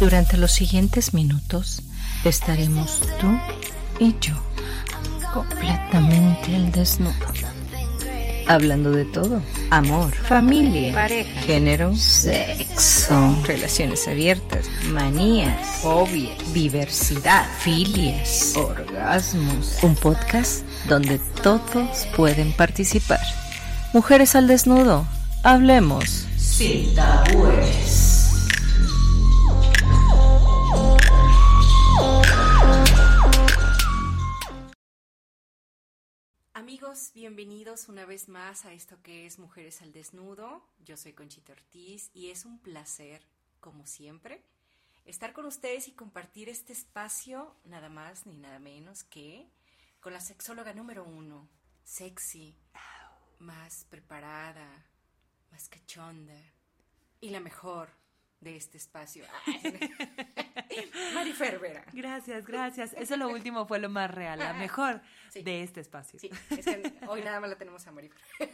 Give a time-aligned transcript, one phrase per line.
[0.00, 1.82] Durante los siguientes minutos
[2.24, 3.38] estaremos tú
[4.02, 4.32] y yo
[5.34, 7.12] completamente al desnudo.
[8.48, 9.42] Hablando de todo.
[9.68, 19.76] Amor, familia, pareja, género, sexo, relaciones abiertas, manías, hobbies, diversidad, filias, orgasmos.
[19.82, 23.20] Un podcast donde todos pueden participar.
[23.92, 25.06] Mujeres al desnudo.
[25.42, 28.09] Hablemos sin tabúes.
[37.12, 40.64] Bienvenidos una vez más a esto que es Mujeres al Desnudo.
[40.84, 43.26] Yo soy Conchita Ortiz y es un placer,
[43.58, 44.44] como siempre,
[45.04, 49.48] estar con ustedes y compartir este espacio, nada más ni nada menos que
[50.00, 51.48] con la sexóloga número uno,
[51.82, 52.54] sexy,
[53.40, 54.86] más preparada,
[55.50, 56.40] más cachonda
[57.20, 57.90] y la mejor
[58.40, 59.24] de este espacio.
[61.14, 61.84] Mari Fervera.
[61.92, 62.92] Gracias, gracias.
[62.94, 65.02] Eso lo último fue lo más real, la mejor
[65.34, 66.18] de este espacio.
[66.18, 68.10] Sí, es que hoy nada más la tenemos a Mari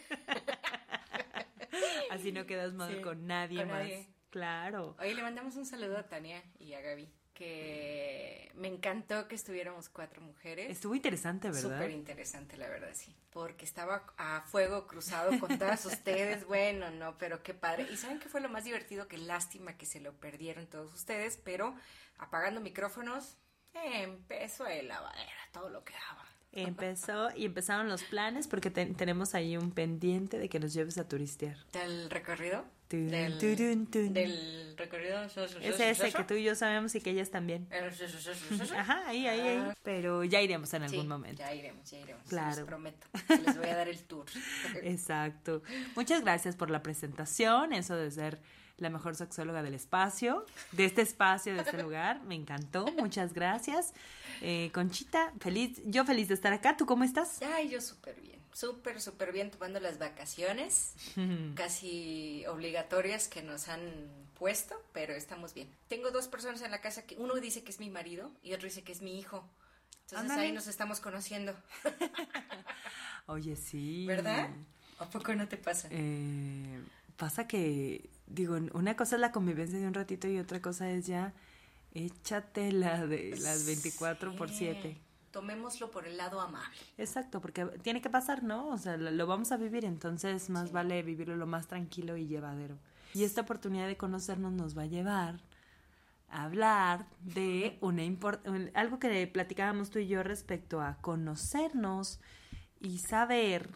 [2.11, 3.89] Así no quedas mal con nadie más.
[4.31, 4.97] Claro.
[4.99, 9.91] Hoy le mandamos un saludo a Tania y a Gaby que me encantó que estuviéramos
[9.91, 10.71] cuatro mujeres.
[10.71, 11.77] Estuvo interesante, ¿verdad?
[11.77, 13.15] Súper interesante, la verdad, sí.
[13.31, 16.47] Porque estaba a fuego cruzado con todas ustedes.
[16.47, 17.87] Bueno, no, pero qué padre.
[17.93, 19.07] Y ¿saben qué fue lo más divertido?
[19.07, 21.75] Qué lástima que se lo perdieron todos ustedes, pero
[22.17, 23.37] apagando micrófonos,
[23.75, 26.25] empezó el lavadera, todo lo que daba.
[26.53, 31.07] Empezó y empezaron los planes porque tenemos ahí un pendiente de que nos lleves a
[31.07, 31.59] turistear.
[31.73, 32.65] ¿Del recorrido?
[32.89, 35.25] Del, recorrido.
[35.61, 37.69] Es ese que tú y yo sabemos y que ellas también.
[38.77, 39.59] Ajá, ahí, ahí, ahí.
[39.61, 39.75] Ah.
[39.83, 41.39] Pero ya iremos en algún momento.
[41.39, 42.23] Ya iremos, ya iremos.
[42.29, 42.57] Claro.
[42.57, 43.07] Les prometo.
[43.29, 44.27] Les voy a dar el tour.
[44.83, 45.63] Exacto.
[45.95, 47.73] Muchas gracias por la presentación.
[47.73, 48.39] Eso de ser
[48.79, 52.23] la mejor sexóloga del espacio, de este espacio, de este lugar.
[52.23, 52.87] Me encantó.
[52.99, 53.95] Muchas gracias.
[54.43, 56.77] Eh, Conchita, feliz, yo feliz de estar acá.
[56.77, 57.41] ¿Tú cómo estás?
[57.43, 60.95] Ay, yo súper bien súper, súper bien tomando las vacaciones,
[61.55, 63.81] casi obligatorias que nos han
[64.39, 65.69] puesto, pero estamos bien.
[65.89, 68.67] Tengo dos personas en la casa que uno dice que es mi marido y otro
[68.67, 69.47] dice que es mi hijo.
[70.09, 71.55] Entonces ahí nos estamos conociendo.
[73.27, 74.07] Oye, sí.
[74.07, 74.49] ¿Verdad?
[74.99, 75.89] ¿A poco no te pasa?
[75.91, 76.81] Eh,
[77.17, 81.07] pasa que, digo, una cosa es la convivencia de un ratito y otra cosa es
[81.07, 81.35] ya
[81.93, 85.06] échate la de las 24 por 7
[85.37, 86.79] tomémoslo por el lado amable.
[86.97, 88.69] Exacto, porque tiene que pasar, ¿no?
[88.69, 92.79] O sea, lo, vamos a vivir, entonces más vale vivirlo lo más tranquilo y llevadero.
[93.13, 95.43] Y esta oportunidad de conocernos nos va a llevar
[96.31, 98.03] a hablar de una
[98.73, 102.19] algo que platicábamos tú y yo respecto a conocernos
[102.81, 103.69] y saber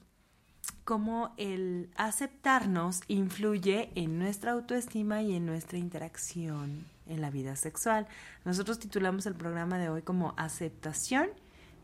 [0.85, 8.07] cómo el aceptarnos influye en nuestra autoestima y en nuestra interacción en la vida sexual.
[8.47, 11.29] Nosotros titulamos el programa de hoy como aceptación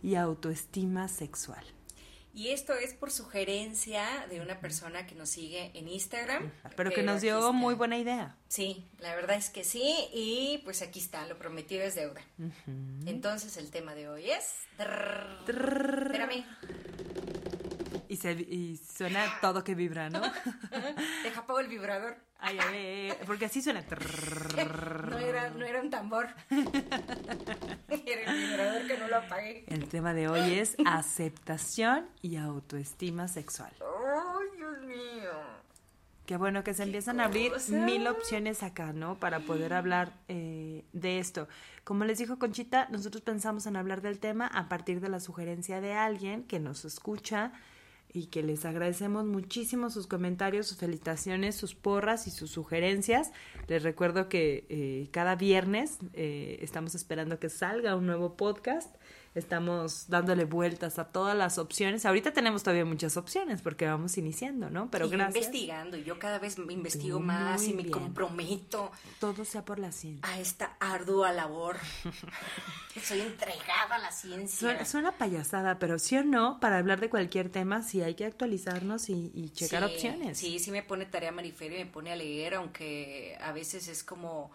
[0.06, 1.65] y autoestima sexual.
[2.33, 6.53] Y esto es por sugerencia de una persona que nos sigue en Instagram.
[6.77, 8.37] Pero que nos dio muy buena idea.
[8.47, 9.97] Sí, la verdad es que sí.
[10.12, 12.21] Y pues aquí está, lo prometido es deuda.
[13.06, 14.55] Entonces el tema de hoy es...
[14.78, 16.45] Espérame.
[18.09, 20.21] Y, se, y suena todo que vibra, ¿no?
[21.22, 22.17] Deja apago el vibrador.
[22.39, 23.84] Ay, ay, porque así suena.
[24.56, 26.28] No era, no era un tambor.
[27.89, 29.65] Era el vibrador que no lo apagué.
[29.69, 33.72] El tema de hoy es aceptación y autoestima sexual.
[33.81, 35.31] ¡Ay, Dios mío!
[36.27, 39.15] Qué bueno que se empiezan a abrir mil opciones acá, ¿no?
[39.15, 41.47] Para poder hablar eh, de esto.
[41.84, 45.81] Como les dijo Conchita, nosotros pensamos en hablar del tema a partir de la sugerencia
[45.81, 47.53] de alguien que nos escucha
[48.16, 53.31] y que les agradecemos muchísimo sus comentarios, sus felicitaciones, sus porras y sus sugerencias.
[53.69, 58.97] Les recuerdo que eh, cada viernes eh, estamos esperando que salga un nuevo podcast
[59.39, 62.07] estamos dándole vueltas a todas las opciones.
[62.07, 64.91] Ahorita tenemos todavía muchas opciones porque vamos iniciando, ¿no?
[64.91, 68.91] Pero y investigando, yo cada vez me investigo más y me comprometo.
[69.21, 70.27] Todo sea por la ciencia.
[70.28, 71.77] A esta ardua labor.
[73.03, 74.84] Soy entregada a la ciencia.
[74.84, 79.10] Suena, payasada, pero sí o no, para hablar de cualquier tema, sí hay que actualizarnos
[79.10, 80.39] y, checar opciones.
[80.39, 84.03] Sí, sí me pone tarea mariferia y me pone a leer, aunque a veces es
[84.03, 84.51] como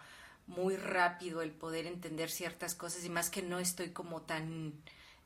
[0.56, 4.74] muy rápido el poder entender ciertas cosas y más que no estoy como tan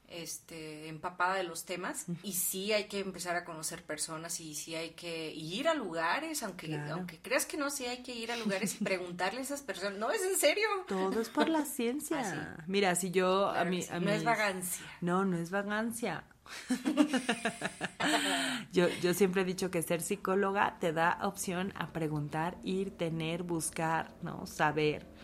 [0.08, 4.74] este, empapada de los temas y sí hay que empezar a conocer personas y sí
[4.74, 8.36] hay que ir a lugares, aunque, aunque creas que no, sí hay que ir a
[8.36, 10.66] lugares y preguntarle a esas personas, no, es en serio.
[10.86, 12.56] Todo es por la ciencia.
[12.58, 13.84] Ah, Mira, si yo a mí...
[14.00, 14.86] no es vagancia.
[15.00, 16.24] No, no es vagancia.
[18.72, 23.42] yo, yo siempre he dicho que ser psicóloga te da opción a preguntar, ir, tener,
[23.42, 24.46] buscar, ¿no?
[24.46, 25.15] Saber.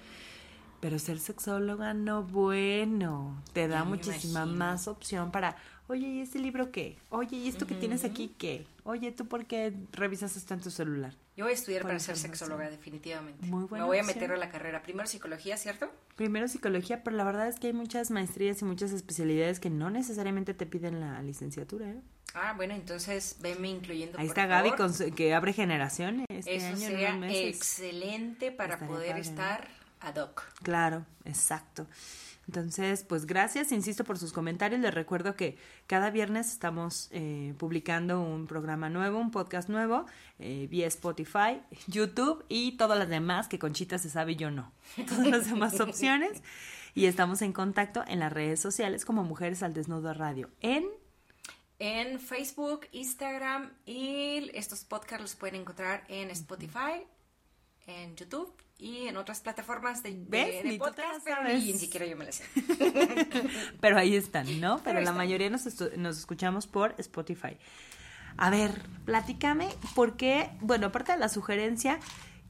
[0.82, 4.58] Pero ser sexóloga no bueno, te da muchísima imagino.
[4.58, 5.54] más opción para,
[5.86, 6.96] oye, ¿y este libro qué?
[7.08, 8.66] Oye, ¿y esto que tienes aquí qué?
[8.82, 11.14] Oye, ¿tú por qué revisas esto en tu celular?
[11.36, 13.46] Yo voy a estudiar para ser sexóloga, definitivamente.
[13.46, 14.82] Muy buena Me voy a meter a la carrera.
[14.82, 15.88] Primero psicología, ¿cierto?
[16.16, 19.88] Primero psicología, pero la verdad es que hay muchas maestrías y muchas especialidades que no
[19.88, 21.90] necesariamente te piden la licenciatura.
[21.90, 22.00] ¿eh?
[22.34, 24.18] Ah, bueno, entonces venme incluyendo.
[24.18, 24.78] Ahí por está Gaby favor.
[24.86, 29.68] con su- que abre generaciones este Eso año sería excelente para poder estar
[30.02, 30.42] ad hoc.
[30.62, 31.86] Claro, exacto.
[32.48, 34.80] Entonces, pues gracias, insisto, por sus comentarios.
[34.80, 35.56] Les recuerdo que
[35.86, 40.06] cada viernes estamos eh, publicando un programa nuevo, un podcast nuevo,
[40.38, 44.72] eh, vía Spotify, YouTube y todas las demás que Conchita se sabe y yo no.
[45.08, 46.42] Todas las demás opciones.
[46.94, 50.50] Y estamos en contacto en las redes sociales como Mujeres al Desnudo Radio.
[50.60, 50.84] En
[51.78, 57.06] En Facebook, Instagram y estos podcasts los pueden encontrar en Spotify,
[57.86, 62.24] en YouTube y en otras plataformas de, de- de podcast, pero ni siquiera yo me
[62.26, 62.44] las sé.
[63.80, 64.78] Pero ahí están, ¿no?
[64.82, 65.16] Pero, la están.
[65.16, 65.64] mayoría nos,
[65.96, 67.56] nos escuchamos por Spotify.
[68.36, 71.98] A ver, platícame, por qué, bueno, aparte de la sugerencia,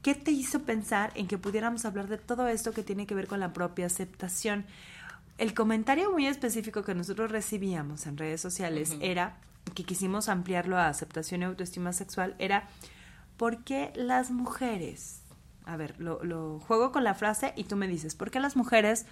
[0.01, 3.27] ¿qué te hizo pensar en que pudiéramos hablar de todo esto que tiene que ver
[3.27, 4.65] con la propia aceptación?
[5.37, 9.37] El comentario muy específico que nosotros recibíamos en redes sociales era,
[9.75, 12.69] que quisimos ampliarlo a aceptación y autoestima sexual, era,
[13.37, 15.22] ¿por qué las mujeres?
[15.65, 18.55] A ver, lo, lo juego con la frase y tú me dices, ¿por qué las
[18.55, 19.05] mujeres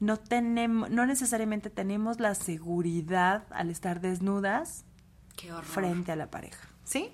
[0.00, 4.84] no tenemos, no necesariamente tenemos la seguridad al estar desnudas
[5.36, 6.68] Qué frente a la pareja?
[6.84, 7.10] ¿Sí?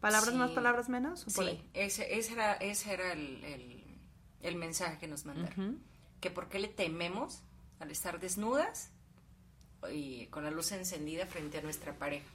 [0.00, 0.36] ¿Palabras Sí.
[0.38, 1.22] más, palabras menos?
[1.22, 1.70] ¿O por Sí, ahí?
[1.74, 3.84] ese, ese era, ese era el, el-
[4.42, 5.80] el mensaje que nos mandaron.
[6.20, 7.42] Que por qué le tememos
[7.80, 8.90] al estar desnudas
[9.92, 12.26] y con la luz encendida frente a nuestra pareja.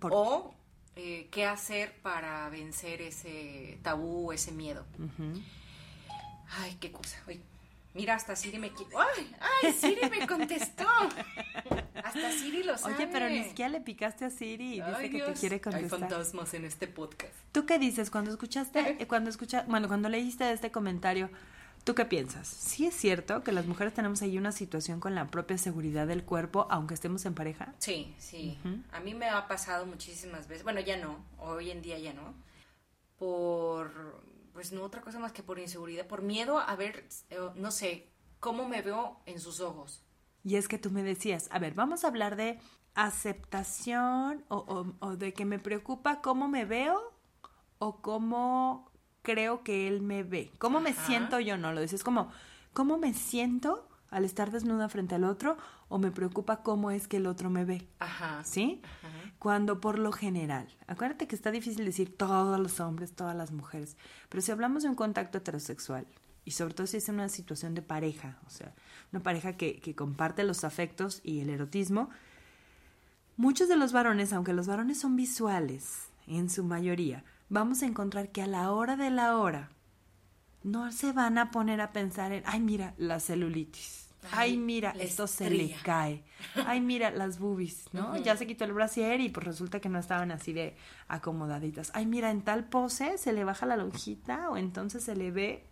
[0.00, 0.54] Por- O
[0.98, 4.84] eh, qué hacer para vencer ese tabú, ese miedo.
[6.58, 7.16] Ay, qué cosa.
[7.26, 7.40] Ay,
[7.94, 8.68] mira, hasta Siri me...
[8.68, 9.34] ¡Ay!
[9.62, 10.86] ¡Ay, Siri me contestó!
[12.02, 12.94] Hasta Siri lo sabe.
[12.94, 15.60] Oye, pero ni siquiera le picaste a Siri y dice Ay, que te quiere Hay
[15.60, 16.00] contestar.
[16.00, 17.34] fantasmas en este podcast.
[17.52, 21.30] ¿Tú qué dices cuando escuchaste, eh, cuando escucha, bueno, cuando leíste este comentario?
[21.88, 22.46] ¿Tú qué piensas?
[22.46, 26.22] ¿Sí es cierto que las mujeres tenemos ahí una situación con la propia seguridad del
[26.22, 27.72] cuerpo, aunque estemos en pareja?
[27.78, 28.58] Sí, sí.
[28.92, 30.64] A mí me ha pasado muchísimas veces.
[30.64, 31.24] Bueno, ya no.
[31.38, 32.34] Hoy en día ya no.
[33.16, 37.70] Por, pues no otra cosa más que por inseguridad, por miedo a ver, eh, no
[37.70, 40.04] sé, cómo me veo en sus ojos.
[40.44, 42.60] Y es que tú me decías, a ver, vamos a hablar de
[42.94, 47.00] aceptación o, o- o de que me preocupa cómo me veo
[47.78, 48.87] o cómo
[49.28, 50.50] creo que él me ve.
[50.56, 51.58] ¿Cómo me siento yo?
[51.58, 52.30] No, lo dices como,
[52.72, 55.58] ¿cómo me siento al estar desnuda frente al otro
[55.90, 57.86] o me preocupa cómo es que el otro me ve?
[57.98, 58.42] Ajá.
[58.44, 58.80] ¿Sí?
[59.02, 59.34] Ajá.
[59.38, 63.98] Cuando por lo general, acuérdate que está difícil decir todos los hombres, todas las mujeres,
[64.30, 66.06] pero si hablamos de un contacto heterosexual,
[66.46, 68.74] y sobre todo si es en una situación de pareja, o sea,
[69.12, 72.08] una pareja que, que comparte los afectos y el erotismo,
[73.36, 78.30] muchos de los varones, aunque los varones son visuales en su mayoría, vamos a encontrar
[78.30, 79.70] que a la hora de la hora
[80.62, 84.06] no se van a poner a pensar en, ay, mira, la celulitis.
[84.32, 85.82] Ay, Ay, mira, esto se le estría.
[85.84, 86.24] cae.
[86.66, 88.16] Ay, mira, las boobies, ¿no?
[88.16, 91.90] Ya se quitó el brasier y pues resulta que no estaban así de acomodaditas.
[91.94, 95.64] Ay, mira, en tal pose se le baja la lonjita o entonces se le ve.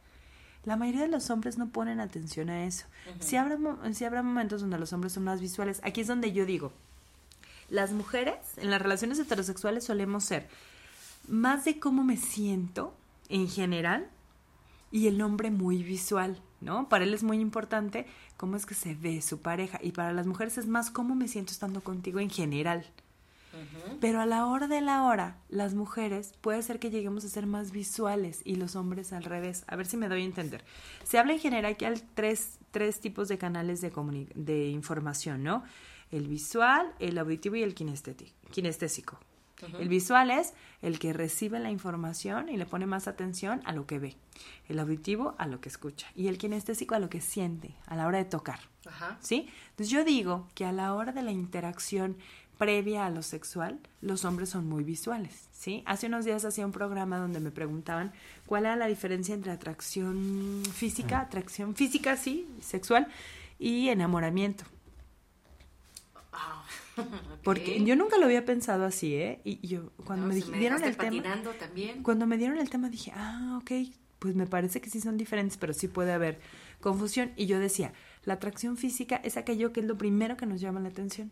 [0.65, 2.87] La mayoría de los hombres no ponen atención a eso.
[3.21, 3.59] Si habrá,
[3.93, 5.81] sí habrá momentos donde los hombres son más visuales.
[5.85, 6.73] Aquí es donde yo digo,
[7.69, 10.49] las mujeres en las relaciones heterosexuales solemos ser
[11.29, 12.95] más de cómo me siento
[13.29, 14.09] en general
[14.91, 16.89] y el hombre muy visual, ¿no?
[16.89, 18.07] Para él es muy importante
[18.37, 21.29] cómo es que se ve su pareja y para las mujeres es más cómo me
[21.29, 22.87] siento estando contigo en general.
[24.01, 27.47] Pero a la hora de la hora, las mujeres puede ser que lleguemos a ser
[27.47, 29.65] más visuales y los hombres al revés.
[29.67, 30.63] A ver si me doy a entender.
[31.05, 33.91] Se habla en general que hay tres, tres tipos de canales de,
[34.35, 35.65] de información, ¿no?
[36.11, 37.75] El visual, el auditivo y el
[39.79, 43.87] El visual es el que recibe la información y le pone más atención a lo
[43.87, 44.17] que ve.
[44.69, 46.09] El auditivo a lo que escucha.
[46.15, 48.61] Y el kinestésico a lo que siente a la hora de tocar.
[48.87, 49.17] Ajá.
[49.21, 49.49] ¿Sí?
[49.71, 52.17] Entonces yo digo que a la hora de la interacción
[52.59, 55.83] previa a lo sexual, los hombres son muy visuales, ¿sí?
[55.87, 58.13] Hace unos días hacía un programa donde me preguntaban
[58.47, 63.09] cuál era la diferencia entre atracción física, atracción física, sí, sexual,
[63.59, 64.65] y enamoramiento.
[66.33, 66.65] Ah,
[67.43, 69.41] Porque yo nunca lo había pensado así, ¿eh?
[69.45, 71.55] Y yo, cuando No, me, dieron el tema...
[71.59, 72.03] también.
[72.03, 73.71] Cuando me dieron el tema dije, ah, ok,
[74.19, 76.41] pues me parece que sí son diferentes, pero sí puede haber
[76.81, 77.33] confusión.
[77.37, 77.93] Y yo decía,
[78.25, 81.31] la atracción física es aquello que es lo primero que nos llama la atención.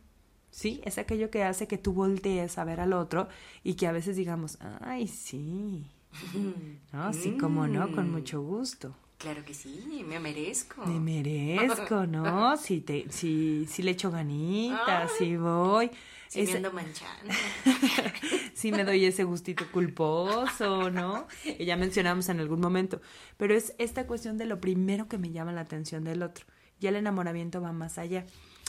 [0.51, 3.27] Sí, es aquello que hace que tú voltees a ver al otro
[3.65, 5.87] y que a veces digamos, ay, sí,
[6.93, 7.13] ¿no?
[7.13, 8.13] Sí, como no, con Mm.
[8.13, 8.95] mucho gusto.
[9.19, 10.85] Claro que sí, me merezco.
[10.87, 12.57] Me merezco, ¿no?
[12.59, 15.91] Si, te, si, si le echo ganitas, si voy.
[16.29, 17.33] Si me ando manchando.
[18.55, 21.29] si me doy ese gustito culposo, ¿no?
[21.45, 23.01] Y ya mencionamos en algún momento.
[23.37, 26.45] Pero es esta cuestión de lo primero que me llama la atención del otro.
[26.81, 28.27] Ya el enamoramiento va más allá.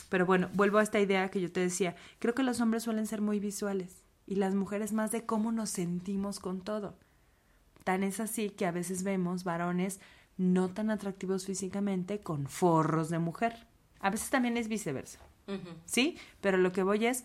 [0.08, 1.96] Pero bueno, vuelvo a esta idea que yo te decía.
[2.18, 5.70] Creo que los hombres suelen ser muy visuales y las mujeres más de cómo nos
[5.70, 6.96] sentimos con todo.
[7.84, 10.00] Tan es así que a veces vemos varones
[10.36, 13.66] no tan atractivos físicamente con forros de mujer.
[14.00, 15.20] A veces también es viceversa.
[15.84, 16.18] ¿Sí?
[16.40, 17.24] Pero lo que voy es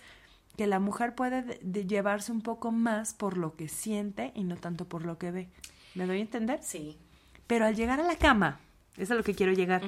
[0.58, 4.86] que la mujer puede llevarse un poco más por lo que siente y no tanto
[4.88, 5.50] por lo que ve.
[5.96, 6.62] ¿Me doy a entender?
[6.62, 6.98] Sí.
[7.48, 8.60] Pero al llegar a la cama,
[8.94, 9.82] eso es a lo que quiero llegar,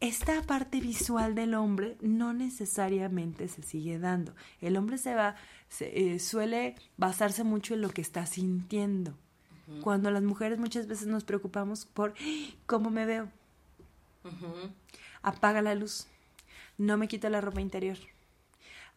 [0.00, 4.34] esta parte visual del hombre no necesariamente se sigue dando.
[4.60, 5.36] El hombre se va,
[5.80, 9.16] eh, suele basarse mucho en lo que está sintiendo.
[9.82, 12.14] Cuando las mujeres muchas veces nos preocupamos por
[12.66, 13.28] cómo me veo.
[15.22, 16.06] Apaga la luz.
[16.78, 17.96] No me quito la ropa interior.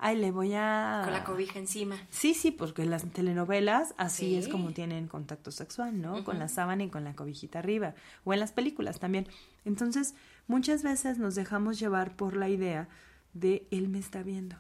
[0.01, 1.01] Ay, le voy a...
[1.03, 1.97] Con la cobija encima.
[2.09, 6.23] Sí, sí, porque las telenovelas así es como tienen contacto sexual, ¿no?
[6.23, 7.95] Con la sábana y con la cobijita arriba.
[8.23, 9.27] O en las películas también.
[9.65, 10.15] Entonces,
[10.47, 12.87] muchas veces nos dejamos llevar por la idea
[13.33, 14.55] de él me está viendo.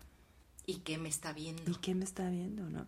[0.65, 1.71] ¿Y qué me está viendo?
[1.71, 2.85] ¿Y qué me está viendo, no?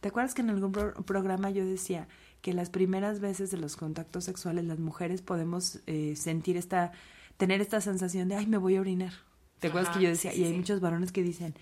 [0.00, 2.08] ¿Te acuerdas que en algún programa yo decía
[2.42, 6.92] que las primeras veces de los contactos sexuales las mujeres podemos eh, sentir esta,
[7.36, 9.12] tener esta sensación de, ay, me voy a orinar?
[9.60, 10.34] ¿Te acuerdas que yo decía?
[10.34, 11.54] y hay muchos varones que dicen,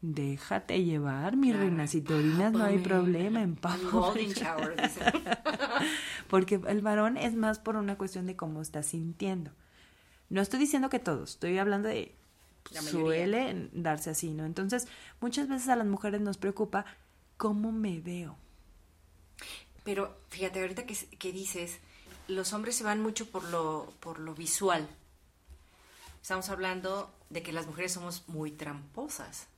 [0.00, 3.56] déjate llevar, mi reina, si te orinas no hay problema, en
[6.28, 9.50] Porque el varón es más por una cuestión de cómo está sintiendo.
[10.30, 12.14] No estoy diciendo que todos, estoy hablando de
[12.70, 14.46] suele darse así, ¿no?
[14.46, 14.88] Entonces,
[15.20, 16.86] muchas veces a las mujeres nos preocupa
[17.36, 18.38] cómo me veo.
[19.84, 21.80] Pero fíjate, ahorita que, que dices,
[22.28, 24.88] los hombres se van mucho por lo, por lo visual.
[26.20, 29.48] Estamos hablando de que las mujeres somos muy tramposas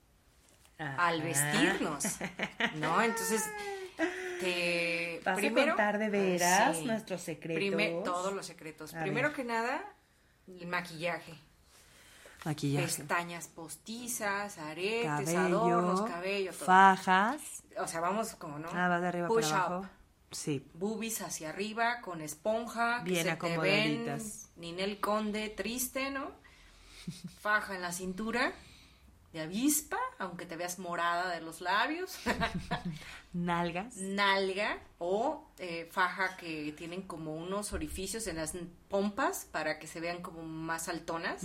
[0.78, 2.04] al vestirnos,
[2.76, 3.02] ¿no?
[3.02, 3.45] Entonces,
[4.40, 8.04] te, ¿Vas primero, a contar de veras nuestros secretos?
[8.04, 8.93] todos los secretos.
[8.93, 9.85] primero que nada,
[10.49, 11.35] el maquillaje.
[12.45, 12.87] Maquillaje.
[12.87, 16.66] Pestañas postizas, aretes, adornos, cabello, todo.
[16.66, 17.40] Fajas.
[17.78, 18.69] O sea, vamos como, ¿no?
[18.73, 19.88] Ah, va de arriba para abajo.
[20.35, 20.67] Sí.
[20.75, 23.00] Boobies hacia arriba, con esponja.
[23.05, 24.50] Bien acomodaditas.
[24.57, 26.33] Ninel Conde, triste, ¿no?
[27.41, 28.53] Faja en la cintura
[29.35, 32.19] de avispa, aunque te veas morada de los labios.
[33.33, 33.97] Nalgas.
[33.97, 38.55] Nalga o eh, faja que tienen como unos orificios en las
[38.88, 41.43] pompas para que se vean como más altonas.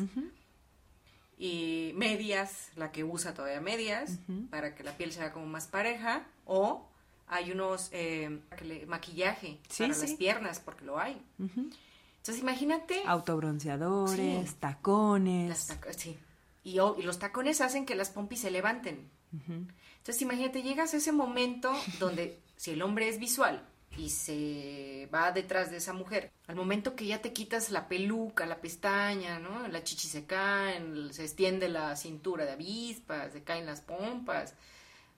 [1.39, 4.19] Y medias, la que usa todavía medias,
[4.51, 6.27] para que la piel sea como más pareja.
[6.45, 6.88] O
[7.29, 8.41] hay unos eh,
[8.87, 11.21] maquillaje para las piernas, porque lo hay.
[11.37, 13.01] Entonces imagínate.
[13.05, 15.67] Autobronceadores, tacones.
[15.95, 16.17] sí.
[16.63, 19.09] Y, y, los tacones hacen que las pompis se levanten.
[19.31, 23.63] Entonces imagínate, llegas a ese momento donde si el hombre es visual
[23.97, 28.45] y se va detrás de esa mujer, al momento que ya te quitas la peluca,
[28.45, 29.67] la pestaña, ¿no?
[29.67, 30.81] La chichi se cae,
[31.11, 34.55] se extiende la cintura de avispas, se caen las pompas,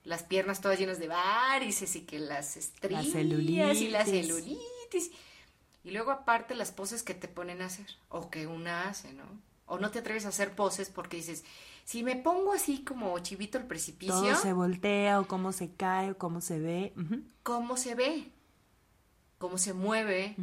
[0.04, 3.06] las piernas todas llenas de varices y que las estrías
[3.78, 5.12] y la celulitis.
[5.84, 9.24] Y luego aparte las poses que te ponen a hacer o que una hace, ¿no?
[9.66, 11.44] O no te atreves a hacer poses porque dices,
[11.86, 14.16] si me pongo así como chivito al precipicio.
[14.16, 16.94] Todo se voltea o cómo se cae o cómo se ve.
[17.44, 18.32] ¿Cómo se ve?
[19.38, 20.36] ¿Cómo se mueve?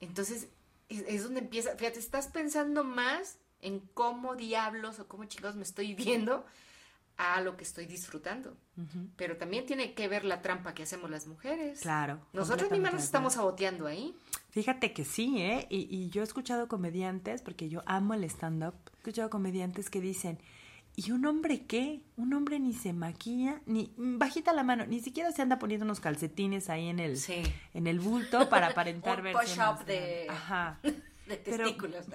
[0.00, 0.48] Entonces
[0.90, 5.94] es, donde empieza, fíjate, estás pensando más en cómo diablos o cómo chicos me estoy
[5.94, 6.44] viendo
[7.20, 8.56] a lo que estoy disfrutando.
[9.16, 11.80] Pero también tiene que ver la trampa que hacemos las mujeres.
[11.80, 12.18] Claro.
[12.32, 14.16] Nosotros mismas nos estamos saboteando ahí.
[14.48, 15.66] Fíjate que sí, ¿eh?
[15.68, 20.00] Y, y yo he escuchado comediantes, porque yo amo el stand-up, he escuchado comediantes que
[20.00, 20.38] dicen,
[20.96, 22.00] ¿y un hombre qué?
[22.16, 26.00] Un hombre ni se maquilla, ni bajita la mano, ni siquiera se anda poniendo unos
[26.00, 27.18] calcetines ahí en el,
[27.74, 30.26] en el bulto para aparentar verse push de...
[30.30, 30.80] Ajá.
[31.44, 31.64] Pero,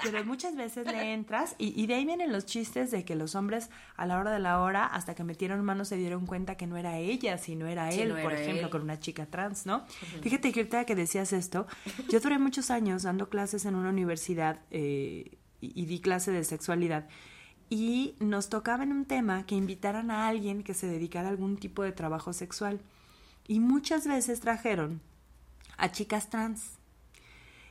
[0.04, 3.36] pero, muchas veces le entras y, y, de ahí vienen los chistes de que los
[3.36, 6.68] hombres a la hora de la hora, hasta que metieron manos, se dieron cuenta que
[6.68, 9.86] no era ella, sino era él, por ejemplo, con una chica trans, ¿no?
[10.22, 11.68] Fíjate que ahorita que decías esto,
[12.10, 16.44] yo duré muchos años dando clases en una universidad eh, y, y di clase de
[16.44, 17.08] sexualidad
[17.70, 21.58] y nos tocaba en un tema que invitaran a alguien que se dedicara a algún
[21.58, 22.80] tipo de trabajo sexual.
[23.48, 25.02] Y muchas veces trajeron
[25.78, 26.75] a chicas trans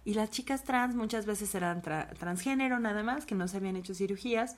[0.04, 3.94] y las chicas trans muchas veces eran transgénero nada más, que no se habían hecho
[3.94, 4.56] cirugías,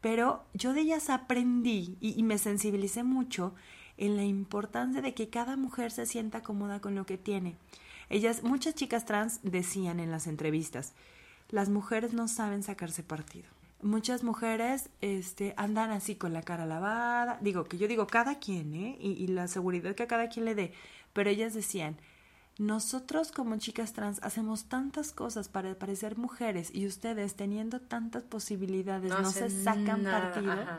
[0.00, 3.54] pero yo de ellas aprendí y, me sensibilicé mucho
[3.96, 7.56] en la importancia de que cada mujer se sienta cómoda con lo que tiene.
[8.10, 10.94] Ellas, muchas chicas trans decían en las entrevistas,
[11.50, 13.48] las mujeres no saben sacarse partido.
[13.82, 17.38] Muchas mujeres este, andan así con la cara lavada.
[17.40, 18.96] Digo, que yo digo cada quien, ¿eh?
[19.00, 20.72] Y, y la seguridad que a cada quien le dé.
[21.12, 21.96] Pero ellas decían,
[22.58, 29.10] nosotros como chicas trans hacemos tantas cosas para parecer mujeres y ustedes teniendo tantas posibilidades
[29.10, 30.52] no, se sacan nada, partido.
[30.52, 30.78] ajá.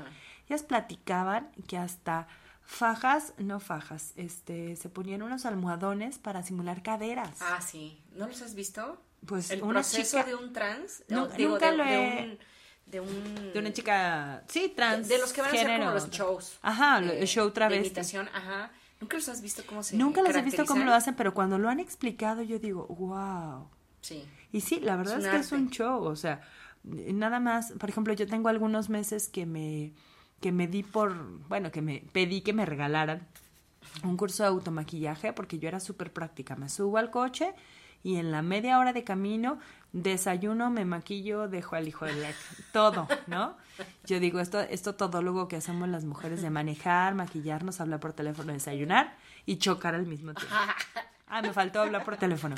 [0.50, 2.28] Ellas platicaban que hasta
[2.64, 7.38] fajas, no fajas, este, se ponían unos almohadones para simular caderas.
[7.42, 8.02] Ah, sí.
[8.16, 9.02] ¿No los has visto?
[9.26, 11.04] pues El una proceso chica de un trans.
[11.08, 12.40] Digo, nunca de, lo de he- un,
[12.86, 13.54] de un.
[13.54, 15.08] de una chica, sí, trans.
[15.08, 16.58] De, de los que van a hacer como los shows.
[16.62, 17.88] Ajá, de- el show De travesti.
[17.88, 18.72] imitación, ajá.
[19.00, 21.58] ¿Nunca los has visto cómo se Nunca los he visto cómo lo hacen, pero cuando
[21.58, 23.68] lo han explicado yo digo, wow.
[24.02, 24.24] Sí.
[24.52, 26.42] Y sí, la verdad Es que es un show, o sea,
[26.84, 29.94] nada más, por ejemplo, yo tengo algunos meses que me
[30.40, 31.14] que me di por,
[31.48, 33.28] bueno, que me pedí que me regalaran
[34.04, 36.56] un curso de automaquillaje porque yo era súper práctica.
[36.56, 37.54] Me subo al coche
[38.04, 39.60] y en la media hora de camino
[39.94, 42.32] desayuno, me maquillo, dejo al hijo de la...
[42.72, 43.58] Todo, ¿no?
[44.06, 48.54] Yo digo, esto, esto todólogo que hacemos las mujeres de manejar, maquillarnos, hablar por teléfono,
[48.54, 49.16] desayunar
[49.46, 50.56] y chocar al mismo tiempo.
[51.32, 52.56] Ah, me faltó hablar por teléfono.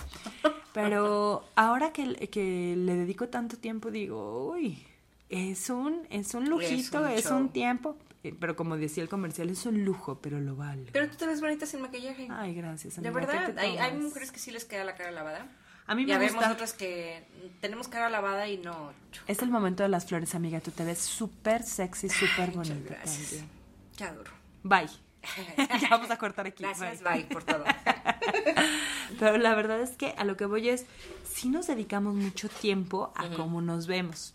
[0.74, 4.82] Pero ahora que, que le dedico tanto tiempo, digo, uy,
[5.28, 7.98] es un, es un lujito, un es un, tiempo.
[8.24, 10.88] Eh, Pero como decía el comercial, es un lujo, pero lo vale.
[10.94, 12.30] Pero tú te ves bonita sin maquillaje.
[12.32, 13.02] Ay, gracias.
[13.02, 15.46] de amiga, ¿qué verdad, hay, hay mujeres que sí les queda la cara lavada.
[15.88, 16.52] A mí me habemos gusta.
[16.52, 17.24] otras que
[17.60, 18.94] tenemos cara lavada y no.
[19.28, 20.60] Es el momento de las flores, amiga.
[20.62, 23.30] Tú te ves súper sexy, súper Muchas bonita gracias.
[23.30, 23.50] también.
[23.98, 24.32] Qué adoro.
[24.64, 24.90] Bye.
[25.82, 26.64] ya vamos a cortar aquí.
[26.64, 27.14] Gracias, bye.
[27.14, 27.64] bye por todo.
[29.20, 30.86] Pero la verdad es que a lo que voy es,
[31.30, 34.34] sí nos dedicamos mucho tiempo a cómo nos vemos.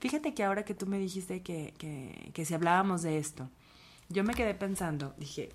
[0.00, 3.50] Fíjate que ahora que tú me dijiste que, que, que si hablábamos de esto,
[4.08, 5.50] yo me quedé pensando, dije,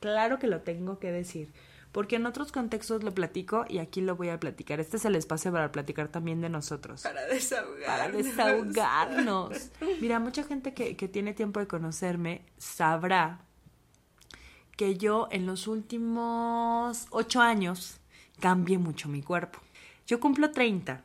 [0.00, 1.52] claro que lo tengo que decir,
[1.94, 4.80] porque en otros contextos lo platico y aquí lo voy a platicar.
[4.80, 7.02] Este es el espacio para platicar también de nosotros.
[7.02, 7.86] Para desahogar.
[7.86, 9.70] Para desahogarnos.
[10.00, 13.42] Mira, mucha gente que, que tiene tiempo de conocerme sabrá
[14.76, 18.00] que yo en los últimos ocho años
[18.40, 19.60] cambié mucho mi cuerpo.
[20.04, 21.00] Yo cumplo 30.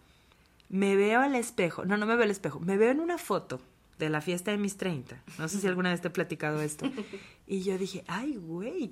[0.70, 1.86] Me veo al espejo.
[1.86, 2.60] No, no me veo al espejo.
[2.62, 3.62] Me veo en una foto
[4.00, 5.22] de la fiesta de mis 30.
[5.38, 6.90] No sé si alguna vez te he platicado esto.
[7.46, 8.92] Y yo dije, ay, güey.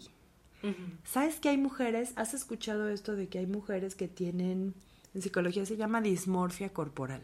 [1.06, 2.14] ¿Sabes que hay mujeres?
[2.16, 4.74] ¿Has escuchado esto de que hay mujeres que tienen,
[5.14, 7.22] en psicología se llama dismorfia corporal?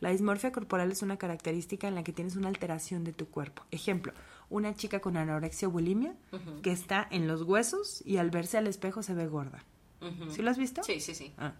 [0.00, 3.62] La dismorfia corporal es una característica en la que tienes una alteración de tu cuerpo.
[3.70, 4.12] Ejemplo,
[4.50, 6.14] una chica con anorexia o bulimia
[6.62, 9.62] que está en los huesos y al verse al espejo se ve gorda.
[10.00, 10.32] Ujú.
[10.32, 10.82] ¿Sí lo has visto?
[10.82, 11.32] Sí, sí, sí.
[11.38, 11.54] Ah,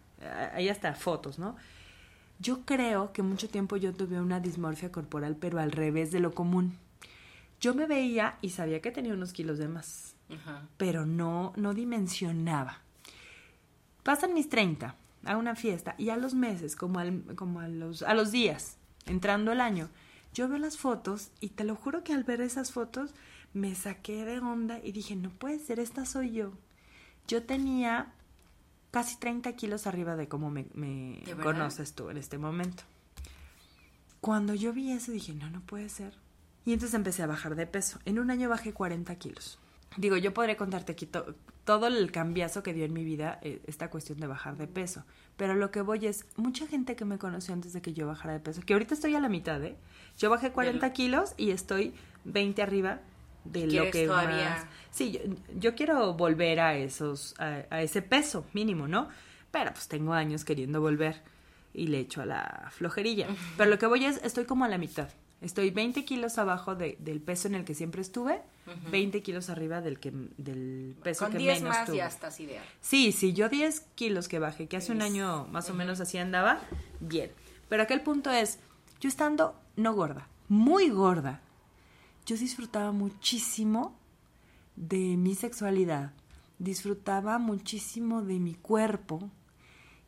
[0.55, 1.57] ahí está, fotos, ¿no?
[2.41, 6.35] Yo creo que mucho tiempo yo tuve una dismorfia corporal, pero al revés de lo
[6.35, 6.77] común.
[7.61, 10.67] Yo me veía y sabía que tenía unos kilos de más Ajá.
[10.77, 12.81] pero no, no dimensionaba.
[14.03, 18.03] Pasan mis 30 a una fiesta y a los meses, como, al- como a, los,
[18.03, 19.89] a los días, entrando el año,
[20.35, 23.15] yo veo las fotos y te lo juro que al ver esas fotos
[23.55, 26.53] me saqué de onda y dije, no puede ser, esta soy yo.
[27.29, 28.13] Yo tenía
[28.91, 32.83] casi 30 kilos arriba de cómo me, me conoces tú en este momento.
[34.21, 36.15] Cuando yo vi eso dije, no, no puede ser.
[36.65, 37.99] Y entonces empecé a bajar de peso.
[38.05, 39.59] En un año bajé 40 kilos.
[39.97, 43.61] Digo, yo podré contarte aquí to- todo el cambiazo que dio en mi vida eh,
[43.67, 45.05] esta cuestión de bajar de peso.
[45.37, 48.33] Pero lo que voy es, mucha gente que me conoció antes de que yo bajara
[48.35, 49.77] de peso, que ahorita estoy a la mitad, ¿eh?
[50.19, 53.01] Yo bajé 40 kilos y estoy 20 arriba
[53.45, 54.51] de lo ¿Quieres que todavía?
[54.51, 54.67] más...
[54.91, 55.21] Sí, yo,
[55.59, 59.09] yo quiero volver a esos, a, a ese peso mínimo, ¿no?
[59.51, 61.23] Pero pues tengo años queriendo volver
[61.75, 63.29] y le echo a la flojerilla.
[63.57, 65.09] Pero lo que voy es, estoy como a la mitad.
[65.43, 68.41] Estoy 20 kilos abajo de- del peso en el que siempre estuve,
[68.91, 71.97] 20 kilos arriba del que del peso Con que 10 menos más tuve.
[71.97, 72.65] ya estás ideal.
[72.81, 76.17] Sí, sí, yo 10 kilos que bajé, que hace un año más o menos así
[76.19, 76.61] andaba,
[77.01, 77.33] bien.
[77.69, 78.61] Pero aquel punto es,
[79.01, 81.41] yo estando no gorda, muy gorda,
[82.25, 83.97] yo disfrutaba muchísimo
[84.77, 86.13] de mi sexualidad,
[86.61, 89.29] disfrutaba muchísimo de mi cuerpo.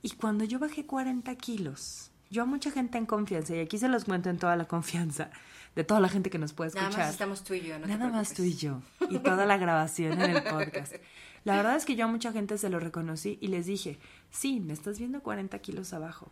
[0.00, 3.88] Y cuando yo bajé 40 kilos, yo a mucha gente en confianza, y aquí se
[3.88, 5.30] los cuento en toda la confianza
[5.74, 7.06] de toda la gente que nos puede Nada escuchar.
[7.06, 8.80] más estamos tú y yo, no te Nada más tú y yo.
[9.10, 10.94] Y toda la grabación en el podcast.
[11.44, 13.98] La verdad es que yo a mucha gente se lo reconocí y les dije,
[14.30, 16.28] sí, me estás viendo 40 kilos abajo.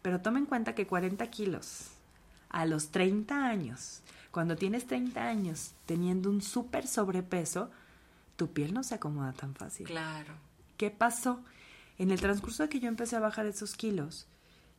[0.00, 1.88] Pero toma en cuenta que 40 kilos
[2.48, 7.70] a los 30 años, cuando tienes 30 años teniendo un súper sobrepeso,
[8.36, 9.86] tu piel no se acomoda tan fácil.
[9.86, 10.34] Claro.
[10.76, 11.40] ¿Qué pasó?
[11.98, 14.28] En el transcurso de que yo empecé a bajar esos kilos,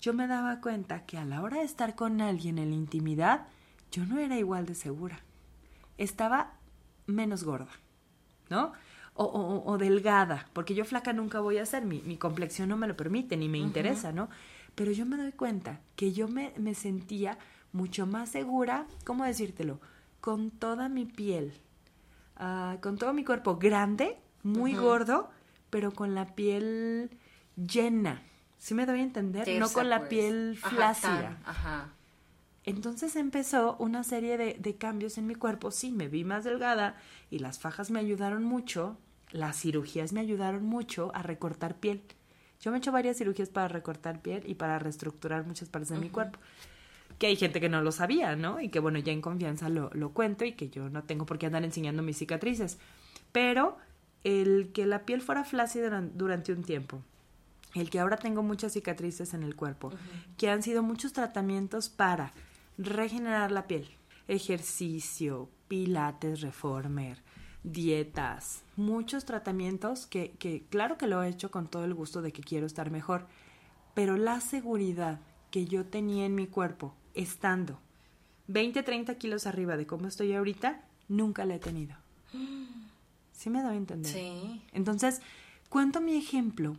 [0.01, 3.47] yo me daba cuenta que a la hora de estar con alguien en la intimidad,
[3.91, 5.19] yo no era igual de segura.
[5.97, 6.53] Estaba
[7.07, 7.71] menos gorda,
[8.49, 8.71] ¿no?
[9.15, 12.77] o, o- o delgada, porque yo flaca nunca voy a ser, mi, mi complexión no
[12.77, 14.29] me lo permite, ni me interesa, ¿no?
[14.75, 17.38] Pero yo me doy cuenta que yo me, me sentía
[17.73, 19.81] mucho más segura, ¿cómo decírtelo?
[20.21, 21.51] Con toda mi piel,
[22.38, 25.29] ah, con todo mi cuerpo grande, muy gordo,
[25.69, 27.09] pero con la piel
[27.57, 28.21] llena.
[28.60, 29.48] ¿Sí me doy a entender?
[29.60, 30.10] no con la pues.
[30.10, 31.38] piel flácida.
[31.45, 31.89] ajá.
[32.65, 35.72] Entonces empezó una serie de, de cambios en mi cuerpo.
[35.72, 36.95] Sí, me vi más delgada
[37.32, 38.98] y las fajas me ayudaron mucho,
[39.32, 42.02] las cirugías me ayudaron mucho a recortar piel.
[42.62, 45.98] Yo me he hecho varias cirugías para recortar piel y para reestructurar muchas partes de
[46.00, 46.38] mi cuerpo.
[47.17, 48.60] Que hay gente que no lo sabía, ¿no?
[48.62, 51.38] Y que bueno, ya en confianza lo, lo cuento y que yo no tengo por
[51.39, 52.78] qué andar enseñando mis cicatrices.
[53.32, 53.78] Pero
[54.26, 57.02] el que la piel fuera flácida duran- durante un tiempo,
[57.75, 59.91] el que ahora tengo muchas cicatrices en el cuerpo,
[60.38, 62.34] que han sido muchos tratamientos para
[62.77, 63.89] regenerar la piel,
[64.27, 67.21] ejercicio, pilates, reformer,
[67.63, 72.32] dietas, muchos tratamientos que, que claro que lo he hecho con todo el gusto de
[72.32, 73.27] que quiero estar mejor,
[73.93, 75.19] pero la seguridad
[75.51, 77.79] que yo tenía en mi cuerpo estando
[78.47, 81.95] 20, 30 kilos arriba de cómo estoy ahorita, nunca la he tenido.
[83.32, 84.12] ¿Sí me doy a entender?
[84.12, 84.62] Sí.
[84.73, 85.21] Entonces,
[85.69, 86.75] cuento mi ejemplo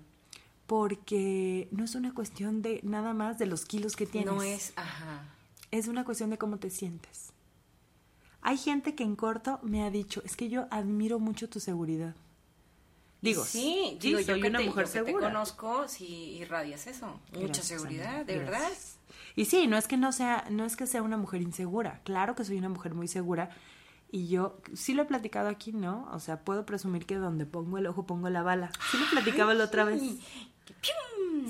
[0.71, 4.33] porque no es una cuestión de nada más de los kilos que tienes.
[4.33, 5.25] No es, ajá.
[5.73, 7.33] Es una cuestión de cómo te sientes.
[8.41, 12.15] Hay gente que en corto me ha dicho, es que yo admiro mucho tu seguridad.
[13.21, 15.27] Digo, sí, digo, yo soy que una te, mujer yo que te segura.
[15.27, 17.19] conozco, sí irradias eso.
[17.33, 18.71] Mucha seguridad, de verdad.
[19.35, 22.01] Y sí, no es que no sea, no es que sea una mujer insegura.
[22.05, 23.51] Claro que soy una mujer muy segura.
[24.13, 26.09] Y yo sí lo he platicado aquí, ¿no?
[26.13, 28.71] O sea, puedo presumir que donde pongo el ojo pongo la bala.
[28.93, 30.01] Sí lo platicaba la otra vez.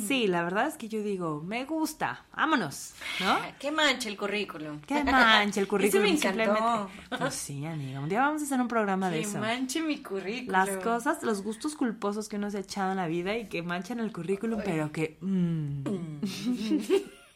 [0.07, 3.39] Sí, la verdad es que yo digo, me gusta, vámonos, ¿no?
[3.59, 4.81] Qué mancha el currículum.
[4.81, 6.05] Que manche el currículum.
[6.07, 6.91] Ese me encantó.
[7.19, 8.01] Pues sí, amiga.
[8.01, 9.39] Un día vamos a hacer un programa de Que eso.
[9.39, 10.53] manche mi currículum.
[10.53, 13.63] Las cosas, los gustos culposos que uno se ha echado en la vida y que
[13.63, 15.19] manchan el currículum, pero que...
[15.21, 15.85] mm.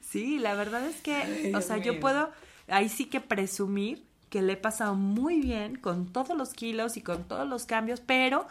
[0.00, 2.30] sí, la verdad es que, o sea, yo puedo
[2.68, 7.02] ahí sí que presumir que le he pasado muy bien con todos los kilos y
[7.02, 8.46] con todos los cambios, pero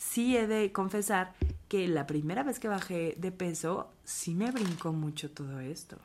[0.00, 1.34] sí he de confesar
[1.68, 5.98] que la primera vez que bajé de peso, sí me brincó mucho todo esto.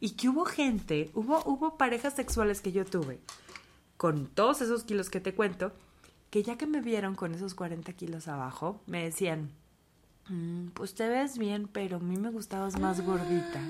[0.00, 3.20] Y que hubo gente, hubo, hubo parejas sexuales que yo tuve,
[3.98, 5.72] con todos esos kilos que te cuento,
[6.30, 9.50] que ya que me vieron con esos 40 kilos abajo, me decían,
[10.28, 13.60] "Mm, pues te ves bien, pero a mí me gustabas más gordita.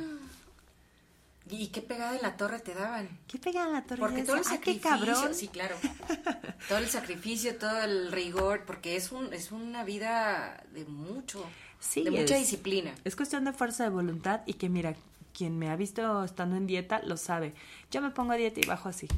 [1.51, 3.09] ¿Y qué pegada en la torre te daban?
[3.27, 4.01] ¿Qué pega en la torre?
[4.01, 5.35] Porque todo el "Ah, qué sacrificio, cabrón.
[5.35, 5.77] sí, claro.
[6.69, 11.45] todo el sacrificio, todo el rigor, porque es un es una vida de mucho,
[11.81, 12.95] Sí, de mucha disciplina.
[13.05, 14.95] Es cuestión de fuerza de voluntad y que mira,
[15.33, 17.55] quien me ha visto estando en dieta lo sabe.
[17.91, 19.09] Yo me pongo a dieta y bajo así.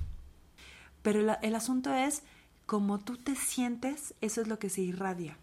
[1.02, 2.22] Pero la- el asunto es,
[2.66, 5.36] como tú te sientes, eso es lo que se irradia.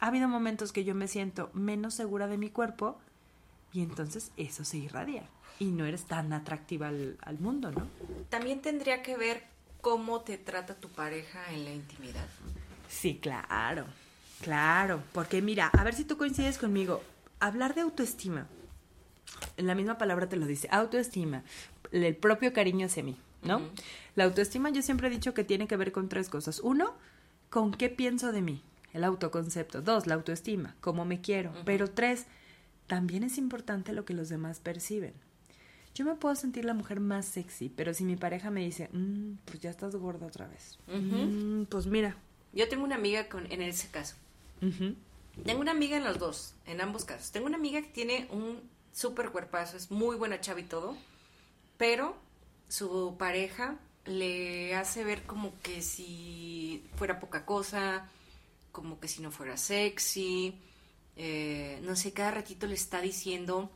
[0.00, 2.98] Ha habido momentos que yo me siento menos segura de mi cuerpo
[3.72, 5.28] y entonces eso se irradia.
[5.58, 7.86] Y no eres tan atractiva al, al mundo, ¿no?
[8.28, 9.44] También tendría que ver
[9.80, 12.26] cómo te trata tu pareja en la intimidad.
[12.88, 13.86] Sí, claro,
[14.40, 15.02] claro.
[15.12, 17.02] Porque mira, a ver si tú coincides conmigo.
[17.38, 18.46] Hablar de autoestima,
[19.56, 21.42] en la misma palabra te lo dice, autoestima,
[21.92, 23.60] el propio cariño hacia mí, ¿no?
[24.14, 26.60] La autoestima yo siempre he dicho que tiene que ver con tres cosas.
[26.60, 26.94] Uno,
[27.50, 28.62] con qué pienso de mí,
[28.92, 29.82] el autoconcepto.
[29.82, 31.52] Dos, la autoestima, cómo me quiero.
[31.64, 32.26] Pero tres,
[32.86, 35.14] también es importante lo que los demás perciben.
[35.94, 39.34] Yo me puedo sentir la mujer más sexy, pero si mi pareja me dice, "Mm,
[39.44, 40.78] pues ya estás gorda otra vez.
[40.88, 42.16] "Mm, pues mira.
[42.52, 44.16] Yo tengo una amiga con, en ese caso.
[45.44, 47.30] Tengo una amiga en los dos, en ambos casos.
[47.32, 48.60] Tengo una amiga que tiene un
[48.92, 50.96] súper cuerpazo, es muy buena chava y todo,
[51.76, 52.16] pero
[52.68, 58.08] su pareja le hace ver como que si fuera poca cosa,
[58.70, 60.54] como que si no fuera sexy,
[61.16, 63.70] eh, no sé, cada ratito le está diciendo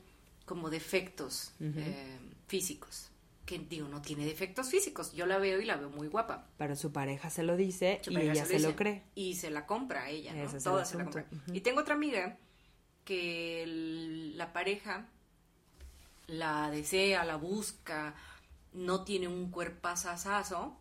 [0.49, 3.11] como defectos eh, físicos.
[3.47, 5.13] Que digo, no tiene defectos físicos.
[5.13, 6.47] Yo la veo y la veo muy guapa.
[6.59, 9.05] Pero su pareja se lo dice Su y ella se, lo cree.
[9.15, 10.43] Y se la compra a ella, ¿no?
[10.43, 11.27] Ese Toda se la compra.
[11.53, 12.37] Y tengo otra amiga
[13.05, 15.07] que el- la pareja
[16.27, 18.15] la desea, la busca,
[18.75, 20.77] no tiene un cuerpazazazo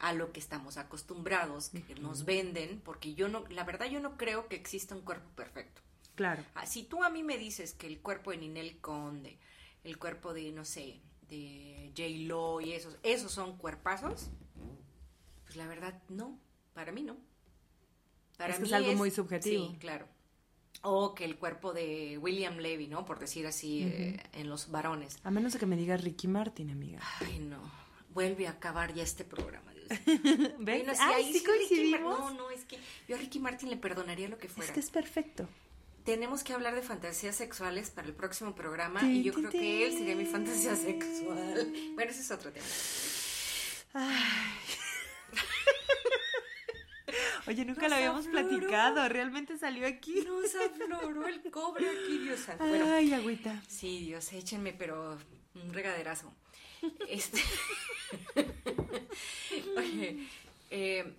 [0.00, 4.16] a lo que estamos acostumbrados, que nos venden, porque yo no, la verdad yo no
[4.16, 5.82] creo que exista un cuerpo perfecto.
[6.18, 6.42] Claro.
[6.56, 9.38] Ah, Si tú a mí me dices que el cuerpo de Ninel Conde,
[9.84, 12.08] el cuerpo de, no sé, de J.
[12.26, 14.28] Lo y esos, esos son cuerpazos,
[15.44, 16.36] pues la verdad no,
[16.74, 17.16] para mí no.
[18.36, 19.68] Para Es que mí es algo muy subjetivo.
[19.70, 20.08] Sí, claro.
[20.82, 23.04] O que el cuerpo de William Levy, ¿no?
[23.04, 25.18] Por decir así, eh, en los varones.
[25.22, 26.98] A menos de que me digas Ricky Martin, amiga.
[27.20, 27.60] Ay, no.
[28.10, 29.72] Vuelve a acabar ya este programa.
[29.72, 30.56] Dios ¿Ves?
[30.58, 32.18] Bueno, sí, Ay, ahí sí coincidimos.
[32.18, 32.76] No, no, es que
[33.06, 34.66] yo a Ricky Martin le perdonaría lo que fuera.
[34.66, 35.48] Es que es perfecto.
[36.08, 39.92] Tenemos que hablar de fantasías sexuales para el próximo programa y yo creo que él
[39.92, 41.70] sería mi fantasía sexual.
[41.94, 42.64] Bueno, ese es otro tema.
[47.46, 48.48] Oye, nunca Nos lo habíamos afloró.
[48.48, 49.06] platicado.
[49.10, 50.14] Realmente salió aquí.
[50.26, 52.64] Nos afloró el cobre aquí, Dios santo.
[52.66, 53.62] Bueno, Ay, agüita.
[53.68, 55.18] sí, Dios, échenme, pero
[55.56, 56.32] un regaderazo.
[57.06, 57.42] Este.
[59.76, 60.26] Oye,
[60.70, 61.12] eh,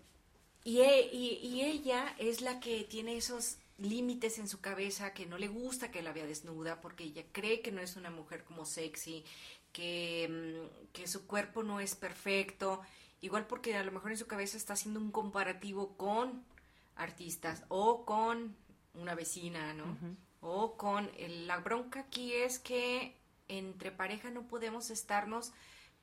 [0.64, 5.26] y, e- y- y ella es la que tiene esos límites en su cabeza que
[5.26, 8.44] no le gusta que la vea desnuda porque ella cree que no es una mujer
[8.44, 9.24] como sexy,
[9.72, 12.82] que, mm, que su cuerpo no es perfecto,
[13.22, 16.44] igual porque a lo mejor en su cabeza está haciendo un comparativo con
[16.96, 18.56] artistas o con
[18.94, 19.86] una vecina, ¿no?
[20.42, 23.16] O con el- la bronca aquí es que
[23.48, 25.52] entre pareja no podemos estarnos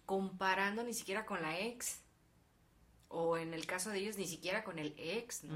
[0.05, 2.01] comparando ni siquiera con la ex
[3.09, 5.55] o en el caso de ellos ni siquiera con el ex, ¿no?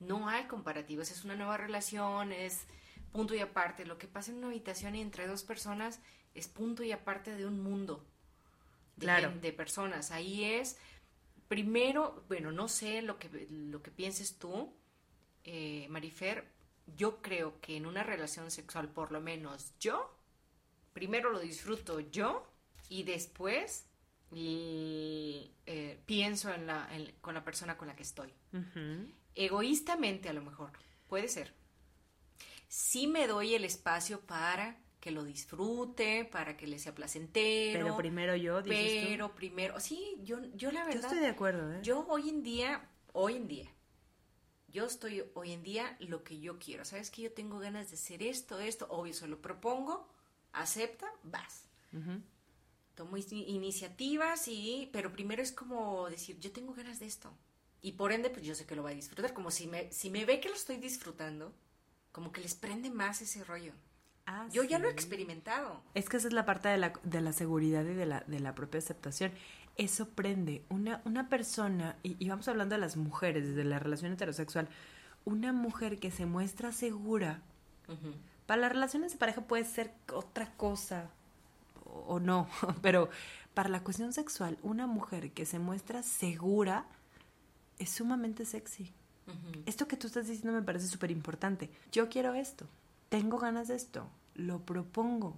[0.00, 2.66] No hay comparativos, es una nueva relación, es
[3.12, 3.84] punto y aparte.
[3.84, 6.00] Lo que pasa en una habitación y entre dos personas
[6.34, 8.04] es punto y aparte de un mundo
[8.96, 9.32] de, Claro.
[9.40, 10.10] de personas.
[10.10, 10.76] Ahí es,
[11.48, 14.72] primero, bueno, no sé lo que, lo que pienses tú,
[15.44, 16.46] eh, Marifer,
[16.96, 20.14] yo creo que en una relación sexual, por lo menos yo,
[20.92, 22.46] primero lo disfruto yo
[22.88, 23.84] y después
[24.32, 28.32] y, eh, pienso en la, en- con la persona con la que estoy.
[29.44, 30.72] Egoístamente a lo mejor,
[31.08, 31.54] puede ser.
[32.68, 37.84] Sí me doy el espacio para que lo disfrute, para que le sea placentero.
[37.84, 39.06] Pero primero yo, dices tú.
[39.08, 41.80] pero primero, sí, yo, yo la Yo verdad, estoy de acuerdo, ¿eh?
[41.82, 43.70] yo hoy en día, hoy en día,
[44.68, 46.84] yo estoy hoy en día lo que yo quiero.
[46.84, 48.86] ¿Sabes que yo tengo ganas de hacer esto, esto?
[48.90, 50.06] Obvio, se lo propongo,
[50.52, 51.64] acepta, vas.
[52.94, 57.32] Tomo ini- iniciativas y, pero primero es como decir, yo tengo ganas de esto.
[57.80, 59.32] Y por ende, pues yo sé que lo va a disfrutar.
[59.32, 61.52] Como si me, si me ve que lo estoy disfrutando,
[62.12, 63.72] como que les prende más ese rollo.
[64.26, 64.94] Ah, Yo ya lo he sí.
[64.94, 65.80] experimentado.
[65.94, 68.40] Es que esa es la parte de la, de la seguridad y de la, de
[68.40, 69.32] la propia aceptación.
[69.76, 70.64] Eso prende.
[70.68, 74.68] Una, una persona, y, y vamos hablando de las mujeres, desde la relación heterosexual,
[75.24, 77.40] una mujer que se muestra segura,
[77.88, 78.12] Ujú.
[78.46, 81.10] para las relaciones de pareja puede ser otra cosa
[81.84, 82.48] o, o no,
[82.82, 83.08] pero
[83.54, 86.86] para la cuestión sexual, una mujer que se muestra segura
[87.78, 88.92] es sumamente sexy.
[89.66, 91.70] Esto que tú estás diciendo me parece súper importante.
[91.92, 92.66] Yo quiero esto,
[93.10, 95.36] tengo ganas de esto, lo propongo,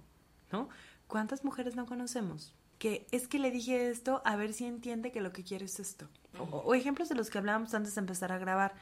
[0.51, 0.69] ¿no?
[1.07, 2.53] ¿Cuántas mujeres no conocemos?
[2.79, 5.79] Que es que le dije esto a ver si entiende que lo que quiere es
[5.79, 6.07] esto.
[6.39, 8.73] O, o ejemplos de los que hablábamos antes de empezar a grabar.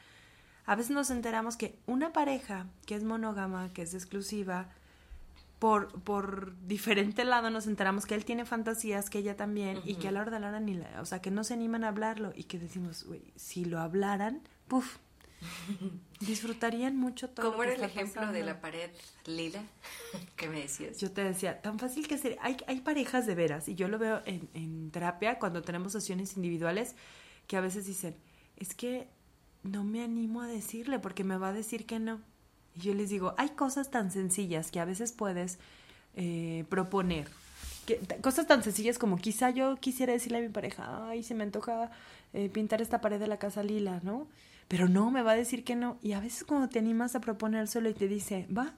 [0.64, 4.68] A veces nos enteramos que una pareja que es monógama, que es exclusiva,
[5.60, 10.08] por, por diferente lado nos enteramos que él tiene fantasías, que ella también, y que
[10.08, 11.88] a la hora de la hora ni la, o sea, que no se animan a
[11.88, 14.96] hablarlo y que decimos, güey, si lo hablaran, puf,
[16.20, 17.50] disfrutarían mucho todo.
[17.52, 18.90] ¿Cómo lo que era el ejemplo de la pared
[19.26, 19.62] lila
[20.36, 20.98] que me decías?
[20.98, 22.38] Yo te decía, tan fácil que sería.
[22.42, 26.36] Hay, hay parejas de veras, y yo lo veo en, en terapia cuando tenemos sesiones
[26.36, 26.96] individuales,
[27.46, 28.16] que a veces dicen,
[28.56, 29.08] es que
[29.62, 32.22] no me animo a decirle porque me va a decir que no.
[32.76, 35.58] Y yo les digo, hay cosas tan sencillas que a veces puedes
[36.14, 37.28] eh, proponer.
[37.86, 41.44] Que, cosas tan sencillas como quizá yo quisiera decirle a mi pareja, ay, se me
[41.44, 41.90] antoja
[42.32, 44.28] eh, pintar esta pared de la casa lila, ¿no?
[44.68, 45.98] Pero no, me va a decir que no.
[46.00, 48.74] Y a veces cuando te animas a proponérselo y te dice, va,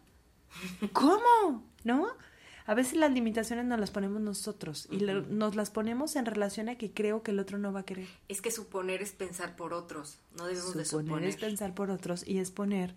[0.93, 1.65] ¿Cómo?
[1.85, 2.09] ¿No?
[2.65, 6.77] A veces las limitaciones nos las ponemos nosotros y nos las ponemos en relación a
[6.77, 8.07] que creo que el otro no va a querer.
[8.29, 11.29] Es que suponer es pensar por otros, no debemos de Suponer suponer.
[11.29, 12.95] es pensar por otros y es poner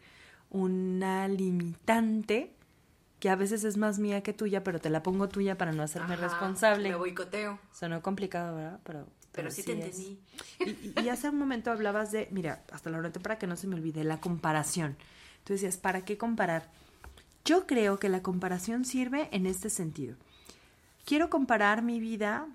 [0.49, 2.51] una limitante
[3.19, 5.83] que a veces es más mía que tuya, pero te la pongo tuya para no
[5.83, 6.89] hacerme Ajá, responsable.
[6.89, 8.79] Me boicoteo, Sonó complicado, ¿verdad?
[8.83, 9.97] Pero, pero sí te es.
[9.99, 10.19] entendí.
[10.95, 13.67] Y, y hace un momento hablabas de, mira, hasta la noté para que no se
[13.67, 14.97] me olvide, la comparación.
[15.43, 16.69] Tú decías, ¿para qué comparar?
[17.45, 20.15] Yo creo que la comparación sirve en este sentido.
[21.05, 22.47] Quiero comparar mi vida,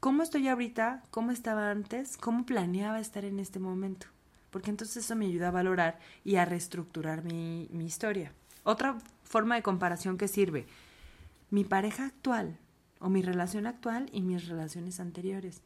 [0.00, 4.06] cómo estoy ahorita, cómo estaba antes, cómo planeaba estar en este momento.
[4.50, 8.32] Porque entonces eso me ayuda a valorar y a reestructurar mi, mi historia.
[8.64, 10.66] Otra forma de comparación que sirve,
[11.50, 12.58] mi pareja actual
[13.00, 15.62] o mi relación actual y mis relaciones anteriores.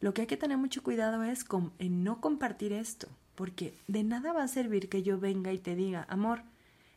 [0.00, 4.04] Lo que hay que tener mucho cuidado es con, en no compartir esto, porque de
[4.04, 6.42] nada va a servir que yo venga y te diga, amor,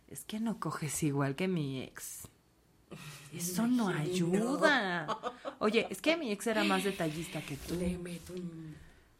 [0.10, 2.28] es que no coges igual que mi ex.
[3.34, 5.08] Eso no ayuda.
[5.60, 7.76] Oye, es que mi ex era más detallista que tú.
[7.76, 8.76] Le meto un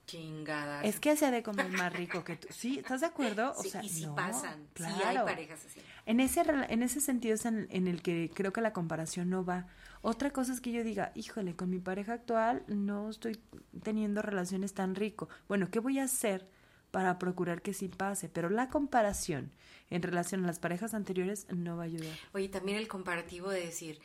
[0.10, 0.82] Chingada.
[0.84, 2.48] Es que ese de comer más rico que tú.
[2.52, 2.80] ¿Sí?
[2.80, 3.54] ¿Estás de acuerdo?
[3.56, 4.68] O Sí, sea, y no, pasan.
[4.76, 5.82] Sí hay parejas así.
[6.06, 9.46] En ese, en ese sentido es en, en el que creo que la comparación no
[9.46, 9.68] va.
[10.02, 13.40] Otra cosa es que yo diga, híjole, con mi pareja actual no estoy
[13.84, 15.30] teniendo relaciones tan rico.
[15.48, 16.48] Bueno, ¿qué voy a hacer
[16.92, 18.30] para procurar que sí pase?
[18.30, 19.52] Pero la comparación
[19.90, 22.16] en relación a las parejas anteriores no va a ayudar.
[22.34, 24.00] Oye, también el comparativo de decir,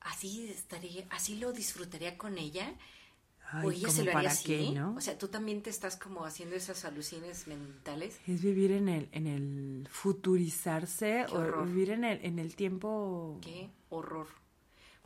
[0.00, 2.72] así estaría, así lo disfrutaría con ella.
[3.50, 4.44] Ay, o ella ¿como se lo haría para así.
[4.44, 4.94] qué, no?
[4.96, 8.18] O sea, tú también te estás como haciendo esas alucines mentales.
[8.26, 11.66] Es vivir en el, en el futurizarse o horror.
[11.66, 13.38] vivir en el, en el tiempo.
[13.42, 14.26] Qué horror.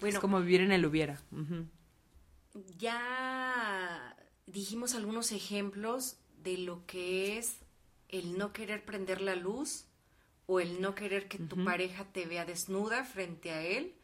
[0.00, 1.20] Bueno, es como vivir en el hubiera.
[2.78, 7.58] Ya dijimos algunos ejemplos de lo que es
[8.08, 9.84] el no querer prender la luz
[10.46, 13.94] o el no querer que tu pareja te vea desnuda frente a él.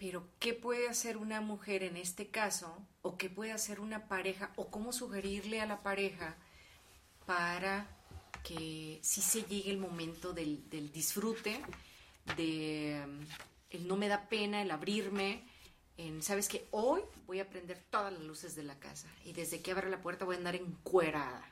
[0.00, 2.74] Pero, ¿qué puede hacer una mujer en este caso?
[3.02, 4.50] ¿O qué puede hacer una pareja?
[4.56, 6.36] ¿O cómo sugerirle a la pareja
[7.26, 7.86] para
[8.42, 11.60] que sí se llegue el momento del, del disfrute,
[12.38, 13.26] de um,
[13.68, 15.42] el no me da pena, el abrirme,
[15.98, 19.60] en, sabes que hoy voy a prender todas las luces de la casa y desde
[19.60, 21.44] que abra la puerta voy a andar encuerada.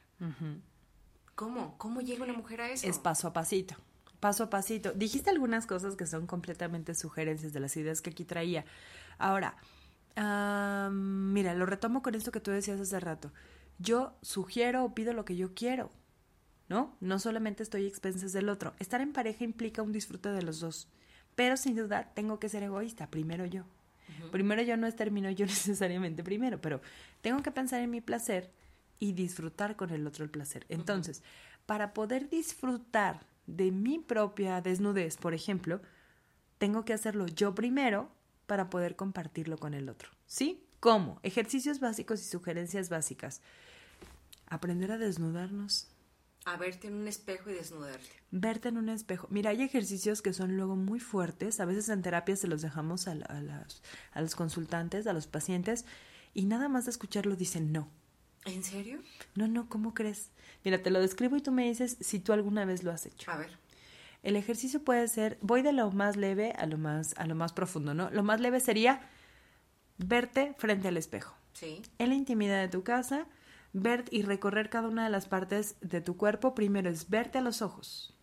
[1.35, 1.77] ¿Cómo?
[1.77, 2.89] ¿Cómo llega una mujer a eso?
[2.89, 3.77] Es paso a pasito.
[4.21, 4.93] Paso a pasito.
[4.93, 8.65] Dijiste algunas cosas que son completamente sugerencias de las ideas que aquí traía.
[9.19, 9.57] Ahora,
[10.17, 13.33] ah, mira, lo retomo con esto que tú decías hace rato.
[13.79, 15.91] Yo sugiero o pido lo que yo quiero,
[16.69, 16.97] ¿no?
[17.01, 18.75] No solamente estoy a expensas del otro.
[18.79, 20.89] Estar en pareja implica un disfrute de los dos.
[21.37, 23.09] Pero sin duda tengo que ser egoísta.
[23.09, 23.65] Primero yo.
[24.33, 26.81] Primero yo no es termino yo necesariamente primero, pero
[27.21, 28.51] tengo que pensar en mi placer
[28.99, 30.67] y disfrutar con el otro el placer.
[30.69, 31.23] Entonces,
[31.67, 35.81] para poder disfrutar de mi propia desnudez, por ejemplo,
[36.59, 38.11] tengo que hacerlo yo primero
[38.47, 40.11] para poder compartirlo con el otro.
[40.27, 40.65] ¿Sí?
[40.81, 41.19] ¿Cómo?
[41.23, 43.41] Ejercicios básicos y sugerencias básicas.
[44.47, 45.89] Aprender a desnudarnos.
[46.45, 48.09] A verte en un espejo y desnudarte.
[48.31, 49.27] Verte en un espejo.
[49.31, 51.59] Mira, hay ejercicios que son luego muy fuertes.
[51.61, 53.83] A veces en terapia se los dejamos a, a las-
[54.13, 55.85] a los consultantes, a los pacientes,
[56.35, 57.89] y nada más de escucharlo dicen no.
[58.45, 59.01] ¿En serio?
[59.35, 60.31] No, no, ¿cómo crees?
[60.65, 63.31] Mira, te lo describo y tú me dices si tú alguna vez lo has hecho.
[63.31, 63.59] A ver.
[64.23, 67.53] El ejercicio puede ser, voy de lo más leve a lo más, a lo más
[67.53, 68.11] profundo, ¿no?
[68.11, 69.01] Lo más leve sería
[69.97, 71.37] verte frente al espejo.
[71.53, 71.83] Sí.
[71.99, 73.27] En la intimidad de tu casa,
[73.73, 76.55] ver y recorrer cada una de las partes de tu cuerpo.
[76.55, 78.15] Primero es verte a los ojos,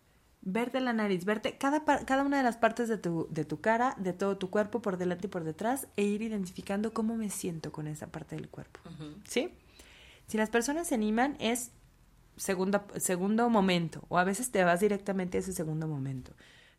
[0.42, 3.94] verte la nariz, verte cada, cada una de las partes de tu, de tu cara,
[3.98, 7.72] de todo tu cuerpo, por delante y por detrás, e ir identificando cómo me siento
[7.72, 8.80] con esa parte del cuerpo.
[9.28, 9.50] ¿Sí?
[10.26, 11.70] Si las personas se animan, es
[12.36, 16.32] segundo, segundo momento, o a veces te vas directamente a ese segundo momento,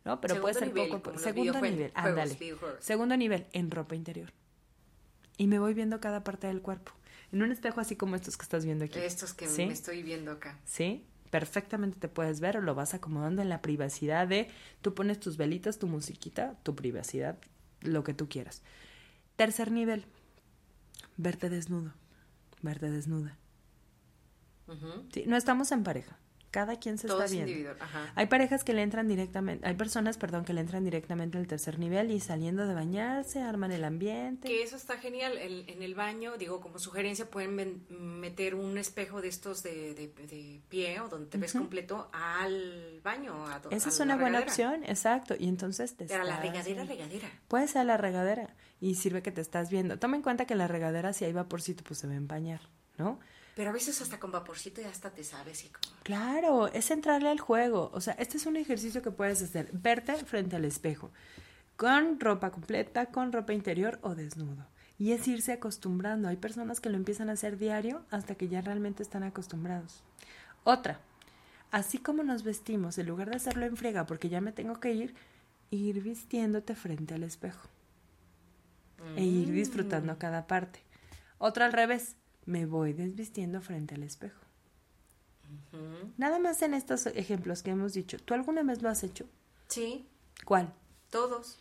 [0.04, 0.20] ¿no?
[0.20, 2.34] Pero puede ser nivel, poco, segundo nivel, ándale.
[2.34, 2.84] videojuegos.
[2.84, 4.32] Segundo nivel, en ropa interior.
[5.36, 6.92] Y me voy viendo cada parte del cuerpo.
[7.32, 8.98] En un espejo así como estos que estás viendo aquí.
[8.98, 9.66] Estos que ¿Sí?
[9.66, 10.58] me estoy viendo acá.
[10.64, 11.06] ¿Sí?
[11.30, 14.48] Perfectamente te puedes ver o lo vas acomodando en la privacidad de
[14.80, 17.38] tú pones tus velitas, tu musiquita, tu privacidad,
[17.82, 18.62] lo que tú quieras.
[19.36, 20.06] Tercer nivel,
[21.18, 21.92] verte desnudo,
[22.62, 23.36] verte desnuda.
[24.66, 25.06] Ujú.
[25.12, 26.18] Sí, no estamos en pareja.
[26.50, 27.50] Cada quien se Todo está es viendo.
[27.50, 27.76] individual.
[27.80, 28.10] Ajá.
[28.14, 31.78] Hay parejas que le entran directamente, hay personas, perdón, que le entran directamente al tercer
[31.78, 34.48] nivel y saliendo de bañarse, arman el ambiente.
[34.48, 35.36] Que eso está genial.
[35.36, 40.08] El- en el baño, digo, como sugerencia, pueden meter un espejo de estos de, de-
[40.26, 43.46] de pie o donde te ves completo al baño.
[43.46, 44.50] A, Esa a es una buena regadera.
[44.50, 45.34] opción, exacto.
[45.38, 47.28] Y entonces te Pero a la regadera, regadera.
[47.48, 49.98] Puede ser a la regadera y sirve que te estás viendo.
[49.98, 52.60] Toma en cuenta que la regadera si hay vaporcito pues se va a empañar,
[52.96, 53.18] ¿no?
[53.58, 55.96] Pero a veces hasta con vaporcito ya hasta te sabes y como...
[56.04, 57.90] Claro, es entrarle al juego.
[57.92, 59.68] O sea, este es un ejercicio que puedes hacer.
[59.72, 61.10] Verte frente al espejo,
[61.76, 64.64] con ropa completa, con ropa interior o desnudo.
[64.96, 66.28] Y es irse acostumbrando.
[66.28, 70.04] Hay personas que lo empiezan a hacer diario hasta que ya realmente están acostumbrados.
[70.62, 71.00] Otra,
[71.72, 74.92] así como nos vestimos, en lugar de hacerlo en friega porque ya me tengo que
[74.92, 75.16] ir,
[75.72, 77.68] ir vistiéndote frente al espejo.
[79.16, 80.78] E ir disfrutando cada parte.
[81.38, 82.14] Otra al revés,
[82.48, 84.40] me voy desvistiendo frente al espejo.
[86.16, 88.18] Nada más en estos ejemplos que hemos dicho.
[88.18, 89.26] ¿Tú alguna vez lo has hecho?
[89.68, 90.06] Sí,
[90.44, 90.72] ¿Cuál?
[91.10, 91.58] todos.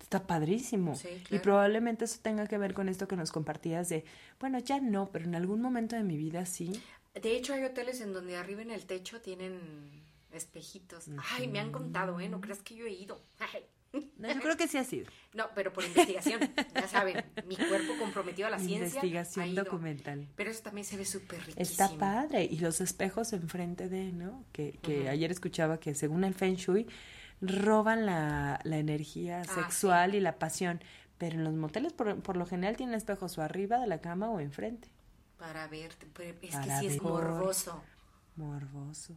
[0.00, 0.94] Está padrísimo.
[0.96, 4.04] Sí, Y probablemente eso tenga que ver con esto que nos compartías de,
[4.40, 6.80] bueno, ya no, pero en algún momento de mi vida sí.
[7.14, 9.60] De hecho, hay hoteles en donde arriba en el techo tienen
[10.32, 11.06] espejitos.
[11.30, 12.28] Ay, me han contado, ¿eh?
[12.28, 13.20] No creas que yo he ido.
[13.38, 13.64] Ay.
[13.92, 15.06] No, yo creo que sí ha sido.
[15.34, 16.40] No, pero por investigación.
[16.74, 18.86] Ya saben, mi cuerpo comprometido a la ciencia.
[18.86, 20.28] Investigación documental.
[20.36, 21.60] Pero eso también se ve súper riquísimo.
[21.62, 22.44] Está padre.
[22.44, 24.44] Y los espejos enfrente de, ¿no?
[24.52, 26.86] Que, que ayer escuchaba que según el Feng Shui,
[27.42, 30.80] roban la, la energía Ah, sexual y la pasión.
[31.18, 34.30] Pero en los moteles, por, por lo general, tienen espejos o arriba de la cama
[34.30, 34.88] o enfrente.
[35.36, 37.82] Para verte, pero es Para que sí es morboso.
[38.36, 39.16] Morboso.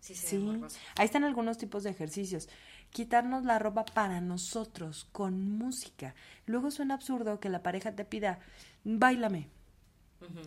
[0.00, 0.78] Sí, se ve Sí, morboso.
[0.96, 2.48] ahí están algunos tipos de ejercicios.
[2.94, 6.14] Quitarnos la ropa para nosotros, con música.
[6.46, 8.38] Luego suena absurdo que la pareja te pida,
[8.84, 9.48] bailame,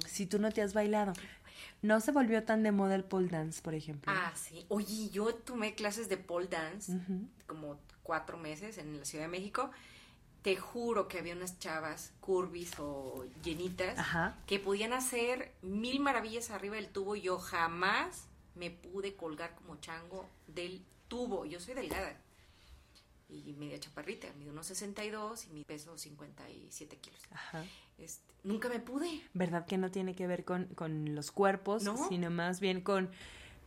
[0.07, 1.11] si tú no te has bailado.
[1.81, 4.13] No se volvió tan de moda el pole dance, por ejemplo.
[4.15, 4.65] Ah, sí.
[4.69, 6.97] Oye, yo tomé clases de pole dance
[7.47, 9.69] como cuatro meses en la Ciudad de México.
[10.41, 14.37] Te juro que había unas chavas curvis o llenitas Ajá.
[14.45, 17.17] que podían hacer mil maravillas arriba del tubo.
[17.17, 21.43] Yo jamás me pude colgar como chango del tubo.
[21.43, 22.15] Yo soy delgada
[23.29, 27.19] y media chaparrita, mido unos 62 y mi peso 57 kilos.
[27.31, 27.65] Ajá.
[27.97, 29.21] Este, nunca me pude.
[29.33, 32.07] ¿Verdad que no tiene que ver con, con los cuerpos, No.
[32.09, 33.09] sino más bien con,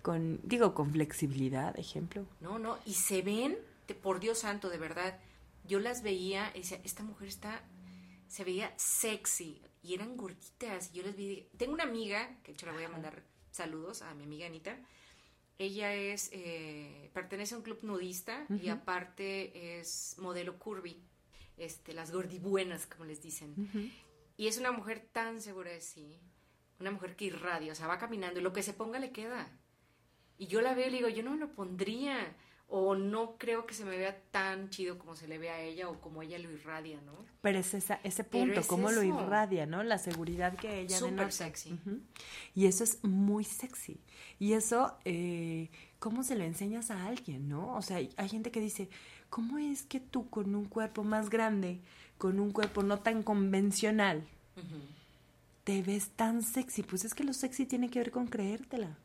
[0.03, 2.25] con, digo, con flexibilidad, ejemplo?
[2.41, 5.19] No, no, y se ven, te- por Dios santo, de verdad.
[5.67, 7.63] Yo las veía y decía, esta mujer está,
[8.29, 10.91] se veía sexy y eran gorditas.
[10.93, 14.03] Y yo les vi, tengo una amiga, que de hecho le voy a mandar saludos
[14.03, 14.77] a mi amiga Anita.
[15.61, 20.97] Ella es, eh, pertenece a un club nudista y aparte es modelo curvy,
[21.59, 23.93] este, las gordibuenas, como les dicen.
[24.39, 26.19] Y es una mujer tan segura de sí,
[26.81, 29.53] una mujer que irradia, o sea, va caminando y lo que se ponga le queda.
[30.39, 32.35] Y yo la veo y le digo, yo no me lo pondría,
[32.73, 35.89] o no creo que se me vea tan chido como se le ve a ella
[35.89, 37.13] o como ella lo irradia, ¿no?
[37.43, 39.83] Pero es esa, ese punto, es cómo lo irradia, ¿no?
[39.83, 41.33] La seguridad que ella Súper denota.
[41.33, 41.77] sexy.
[42.55, 44.01] Y eso es muy sexy.
[44.39, 45.69] Y eso, eh,
[45.99, 47.75] ¿cómo se lo enseñas a alguien, no?
[47.75, 48.89] O sea, hay, gente que dice,
[49.31, 51.81] ¿cómo es que tú con un cuerpo más grande,
[52.19, 54.23] con un cuerpo no tan convencional,
[55.65, 56.85] te ves tan sexy?
[56.85, 58.97] Pues es que lo sexy tiene que ver con creértela.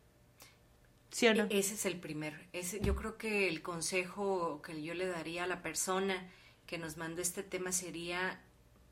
[1.16, 1.44] ¿Sí o no?
[1.44, 2.46] E- Ese es el primer.
[2.52, 6.30] Ese, yo creo que el consejo que yo le daría a la persona
[6.68, 8.42] que nos mandó este tema sería,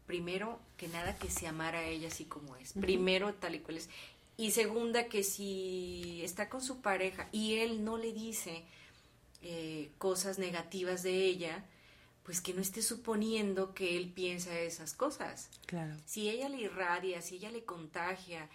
[0.05, 2.71] primero, que nada que se amara a ella así como es.
[2.71, 3.89] Primero, tal y cual es.
[4.37, 8.63] Y segunda, que si está con su pareja y él no le dice
[9.41, 11.65] eh, cosas negativas de ella,
[12.23, 15.49] pues que no esté suponiendo que él piensa esas cosas.
[15.65, 15.93] Claro.
[16.05, 18.47] Si ella le irradia, si ella le contagia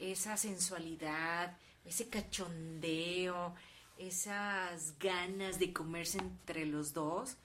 [0.00, 3.54] esa sensualidad, ese cachondeo,
[3.98, 7.36] esas ganas de comerse entre los dos,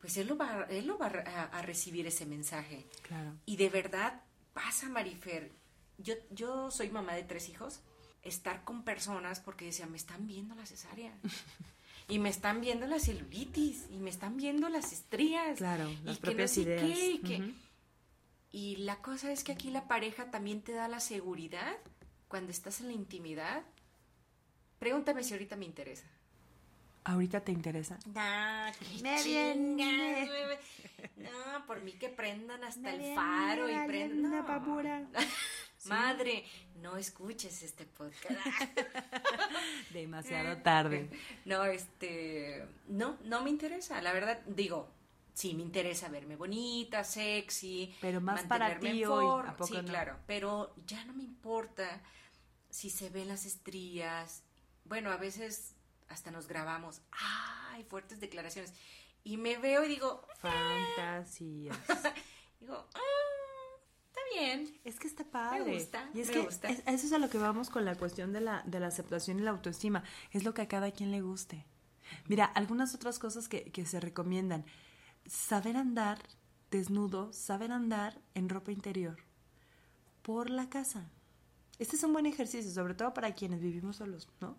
[0.00, 2.86] pues él lo va, él lo va a, a recibir ese mensaje.
[3.02, 3.34] Claro.
[3.46, 4.22] Y de verdad
[4.54, 5.50] pasa, Marifer.
[5.98, 7.80] Yo, yo soy mamá de tres hijos.
[8.22, 11.14] Estar con personas porque decía, me están viendo la cesárea.
[12.10, 13.84] Y me están viendo la celulitis.
[13.90, 15.58] Y me están viendo las estrías.
[15.58, 16.80] Claro, y las que no propias sé ideas.
[16.82, 17.52] qué, y que- Ujú.
[18.50, 21.76] y la cosa es que aquí la pareja también te da la seguridad
[22.28, 23.62] cuando estás en la intimidad.
[24.78, 26.06] Pregúntame si ahorita me interesa.
[27.04, 27.98] ¿Ahorita te interesa?
[28.06, 30.58] No, qué Me chingas, viene.
[31.16, 34.26] No, por mí que prendan hasta Me el viene faro y prendan.
[34.26, 35.08] una No.
[35.86, 36.44] Madre,
[36.82, 38.36] no escuches este podcast.
[39.92, 41.08] Demasiado tarde.
[41.44, 44.90] No, este, no, no me interesa, la verdad, digo,
[45.32, 49.50] sí me interesa verme bonita, sexy, Pero más para ti hoy, forma.
[49.50, 49.84] ¿a poco sí, no?
[49.84, 52.02] claro, pero ya no me importa
[52.78, 54.42] si se ven las estrías.
[54.84, 55.74] Bueno, a veces
[56.08, 57.00] hasta nos grabamos,
[57.70, 58.72] ay, fuertes declaraciones.
[59.24, 61.76] Y me veo y digo, Fantasías.
[62.60, 64.80] digo, ah, está bien.
[64.84, 65.74] Es que está padre.
[65.74, 66.68] gusta, y es me que gusta.
[66.68, 69.40] es- eso es a lo que vamos con la cuestión de la, de la aceptación
[69.40, 70.04] y la autoestima.
[70.30, 71.66] Es lo que a cada quien le guste.
[72.28, 74.64] Mira, algunas otras cosas que, que se recomiendan.
[75.26, 76.18] Saber andar
[76.70, 79.18] desnudo, saber andar en ropa interior
[80.22, 81.10] por la casa.
[81.78, 84.56] Este es un buen ejercicio, sobre todo para quienes vivimos solos, ¿no?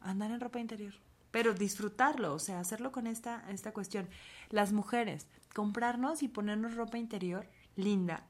[0.00, 0.94] Andar en ropa interior.
[1.30, 4.08] Pero disfrutarlo, o sea, hacerlo con esta, esta cuestión.
[4.50, 7.46] Las mujeres, comprarnos y ponernos ropa interior
[7.76, 8.26] linda,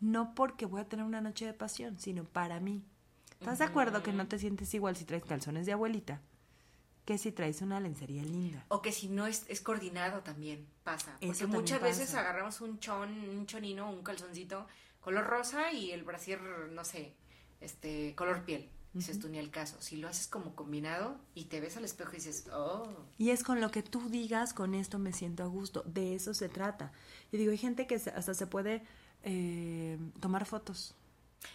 [0.00, 2.84] no porque voy a tener una noche de pasión, sino para mí.
[3.40, 6.20] ¿Estás de acuerdo que no te sientes igual si traes calzones de abuelita
[7.04, 8.64] que si traes una lencería linda?
[8.68, 11.12] O que si no es, es coordinado también pasa.
[11.12, 14.66] Porque Eso también muchas veces agarramos un chon, un chonino, un calzoncito
[15.04, 17.12] color rosa y el brasier, no sé,
[17.60, 18.70] este, color piel.
[18.94, 19.76] Dices tú ni el caso.
[19.82, 22.88] Si lo haces como combinado y te ves al espejo y dices, oh,
[23.18, 25.82] Y es con lo que tú digas, con esto me siento a gusto.
[25.84, 26.92] De eso se trata.
[27.32, 28.82] Y digo, hay gente que hasta se puede
[29.24, 30.94] eh, tomar fotos.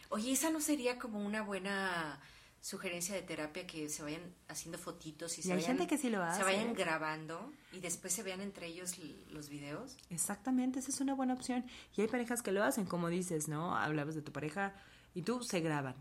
[0.10, 2.20] Oye, esa no sería como una buena
[2.62, 5.98] sugerencia de terapia que se vayan haciendo fotitos y, Y se hay vayan, gente que
[6.02, 8.98] sí lo hace, se vayan grabando y después se vean entre ellos
[9.30, 9.98] los videos.
[10.10, 11.66] Exactamente, esa es una buena opción.
[11.96, 13.76] Y hay parejas que lo hacen, como dices, ¿no?
[13.76, 14.74] Hablabas de tu pareja
[15.14, 15.96] y tú se graban.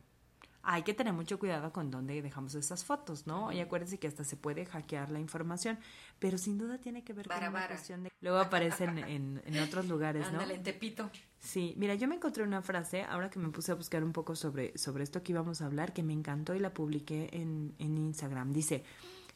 [0.62, 3.52] Hay que tener mucho cuidado con dónde dejamos esas fotos, ¿no?
[3.52, 5.78] Y acuérdense que hasta se puede hackear la información,
[6.18, 7.68] pero sin duda tiene que ver con vara.
[7.68, 8.12] cuestión de...
[8.20, 10.40] Luego aparecen en, en otros lugares, ¿no?
[10.40, 11.10] Ándale, en Tepito.
[11.38, 14.34] Sí, mira, yo me encontré una frase, ahora que me puse a buscar un poco
[14.34, 17.96] sobre, sobre esto que íbamos a hablar, que me encantó y la publiqué en, en
[17.96, 18.52] Instagram.
[18.52, 18.84] Dice,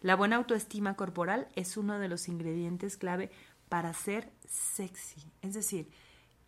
[0.00, 3.30] la buena autoestima corporal es uno de los ingredientes clave
[3.68, 5.22] para ser sexy.
[5.40, 5.88] Es decir,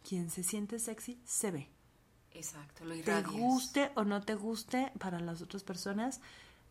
[0.07, 1.74] quien se siente sexy se ve.
[2.35, 3.32] Exacto, lo Te irradias.
[3.32, 6.20] guste o no te guste para las otras personas,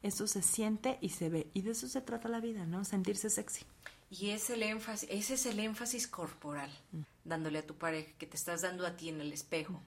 [0.02, 1.48] eso se siente y se ve.
[1.54, 2.84] Y de eso se trata la vida, ¿no?
[2.86, 3.66] Sentirse sexy.
[4.12, 7.02] Y es el énfasis, ese es el énfasis corporal, Mm.
[7.26, 9.82] dándole a tu pareja, que te estás dando a ti en el espejo.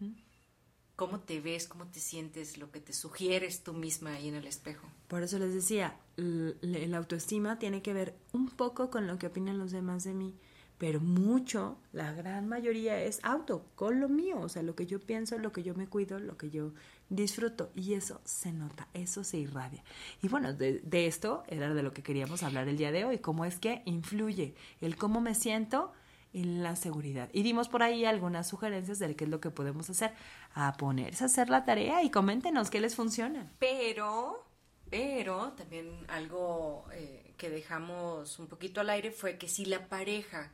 [0.96, 4.46] Cómo te ves, cómo te sientes, lo que te sugieres tú misma ahí en el
[4.46, 4.88] espejo.
[5.08, 9.58] Por eso les decía, la autoestima tiene que ver un poco con lo que opinan
[9.58, 10.34] los demás de mí,
[10.78, 15.00] pero mucho, la gran mayoría es auto, con lo mío, o sea, lo que yo
[15.00, 16.72] pienso, lo que yo me cuido, lo que yo
[17.08, 19.82] disfruto, y eso se nota, eso se irradia.
[20.22, 23.46] Y bueno, de, esto era de lo que queríamos hablar el día de hoy, cómo
[23.46, 25.92] es que influye el cómo me siento
[26.34, 27.30] en la seguridad.
[27.32, 30.12] Y dimos por ahí algunas sugerencias de qué es lo que podemos hacer,
[30.52, 33.50] a ponerse a hacer la tarea y coméntenos qué les funciona.
[33.58, 34.44] Pero,
[34.90, 40.52] pero también algo eh, que dejamos un poquito al aire fue que si la pareja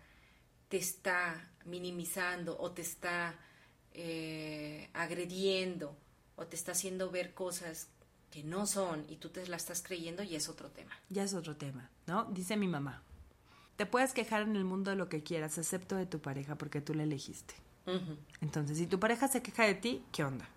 [0.72, 3.34] te está minimizando o te está
[3.92, 5.94] eh, agrediendo
[6.36, 7.88] o te está haciendo ver cosas
[8.30, 10.92] que no son y tú te la estás creyendo, ya es otro tema.
[11.10, 12.24] Ya es otro tema, ¿no?
[12.24, 13.02] Dice mi mamá.
[13.76, 16.80] Te puedes quejar en el mundo de lo que quieras, excepto de tu pareja, porque
[16.80, 17.54] tú la elegiste.
[18.40, 20.48] Entonces, si tu pareja se queja de ti, ¿qué onda?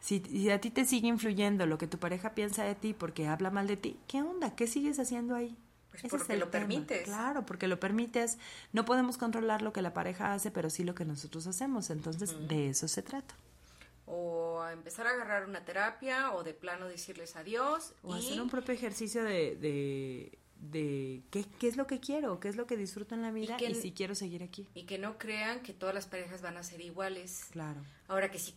[0.00, 3.26] Si, si a ti te sigue influyendo lo que tu pareja piensa de ti porque
[3.26, 4.54] habla mal de ti, ¿qué onda?
[4.54, 5.56] ¿Qué sigues haciendo ahí?
[5.90, 6.66] Pues Ese porque es el lo tema.
[6.66, 7.02] permites.
[7.04, 8.38] Claro, porque lo permites.
[8.72, 11.90] No podemos controlar lo que la pareja hace, pero sí lo que nosotros hacemos.
[11.90, 13.34] Entonces, de eso se trata.
[14.06, 17.92] O a empezar a agarrar una terapia o de plano decirles adiós.
[18.02, 22.40] O y hacer un propio ejercicio de, de, de qué, qué es lo que quiero,
[22.40, 24.68] qué es lo que disfruto en la vida y, que- si quiero seguir aquí.
[24.74, 27.46] y que no crean que todas las parejas van a ser iguales.
[27.50, 27.80] Claro.
[28.08, 28.54] Ahora que si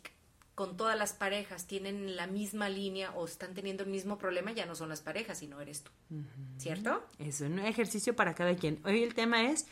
[0.55, 4.65] con todas las parejas tienen la misma línea o están teniendo el mismo problema, ya
[4.65, 5.91] no son las parejas, sino eres tú.
[6.57, 7.03] ¿Cierto?
[7.17, 8.79] Es un ejercicio para cada quien.
[8.85, 9.65] Hoy el tema es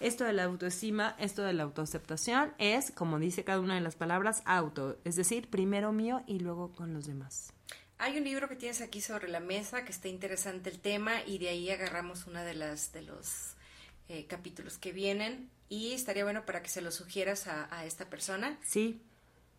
[0.00, 3.94] esto de la autoestima, esto de la autoaceptación, es, como dice cada una de las
[3.94, 7.52] palabras, auto, es decir, primero mío y luego con los demás.
[7.98, 11.38] Hay un libro que tienes aquí sobre la mesa que está interesante el tema y
[11.38, 13.54] de ahí agarramos una de las de los
[14.08, 18.10] eh, capítulos que vienen y estaría bueno para que se lo sugieras a, a esta
[18.10, 19.00] persona, Sí,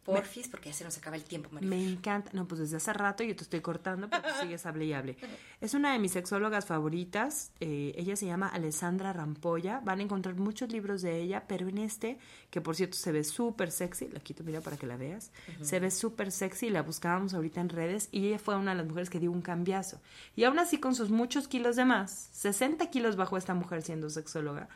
[0.05, 1.67] porfis, porque ya se nos acaba el tiempo, María.
[1.67, 2.29] me encanta.
[2.33, 5.17] No, pues desde hace rato yo te estoy cortando porque sigues hable y hable.
[5.59, 7.51] Es una de mis sexólogas favoritas.
[7.59, 9.81] eh, ella se llama Alessandra Rampolla.
[9.83, 13.23] Van a encontrar muchos libros de ella, pero en este, que por cierto se ve
[13.23, 15.31] súper sexy, la quito mira para que la veas,
[15.61, 18.87] se ve súper sexy, la buscábamos ahorita en redes y ella fue una de las
[18.87, 19.99] mujeres que dio un cambiazo.
[20.35, 24.09] Y aún así con sus muchos kilos de más, 60 kilos bajó esta mujer siendo
[24.09, 24.69] sexóloga.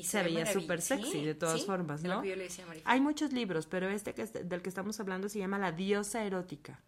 [0.00, 2.22] Y se veía súper sexy de todas sí, formas, ¿no?
[2.22, 2.74] que yo le decía a.
[2.84, 6.24] Hay muchos libros, pero este que, es- del que estamos hablando se llama La diosa
[6.24, 6.80] erótica.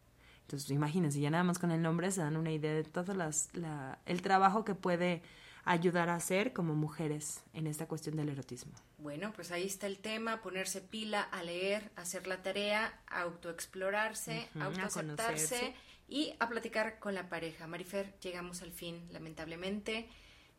[0.43, 3.49] Entonces, imagínense, ya nada más con el nombre se dan una idea de todo las,
[3.55, 5.23] la, el trabajo que puede
[5.65, 8.73] ayudar a hacer como mujeres en esta cuestión del erotismo.
[8.99, 14.61] Bueno, pues ahí está el tema, ponerse pila, a leer, hacer la tarea, autoexplorarse, Ujú,
[14.63, 15.75] a autoaceptarse
[16.09, 17.67] y a platicar con la pareja.
[17.67, 20.09] Marifer, llegamos al fin, lamentablemente.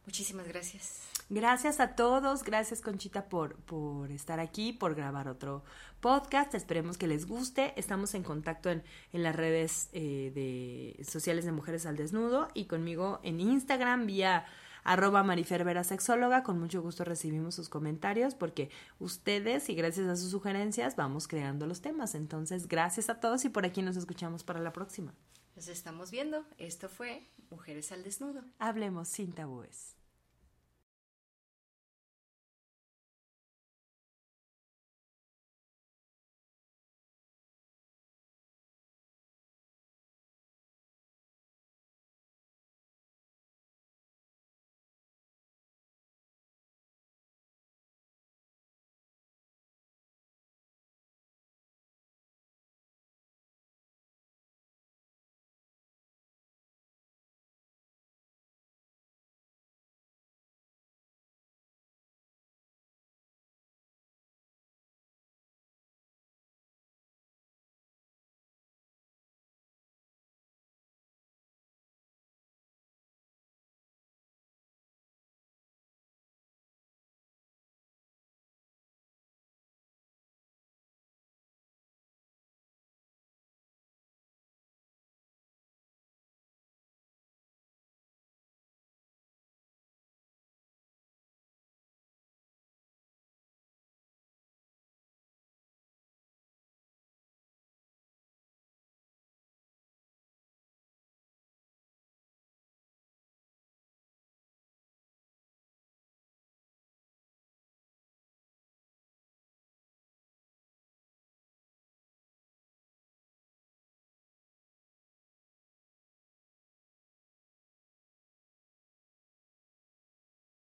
[0.06, 1.00] Muchísimas gracias.
[1.30, 5.64] Gracias a todos, gracias Conchita por, por estar aquí, por grabar otro
[6.02, 8.84] podcast, esperemos que les guste, estamos en contacto en,
[9.14, 14.46] en las redes eh, de sociales de Mujeres al Desnudo y conmigo en Instagram vía
[14.84, 20.30] arroba marifervera sexóloga, con mucho gusto recibimos sus comentarios porque ustedes y gracias a sus
[20.30, 24.60] sugerencias vamos creando los temas, entonces gracias a todos y por aquí nos escuchamos para
[24.60, 25.14] la próxima.
[25.56, 26.46] Nos estamos viendo.
[26.58, 28.44] Esto fue Mujeres al Desnudo.
[28.58, 29.96] Hablemos sin tabúes.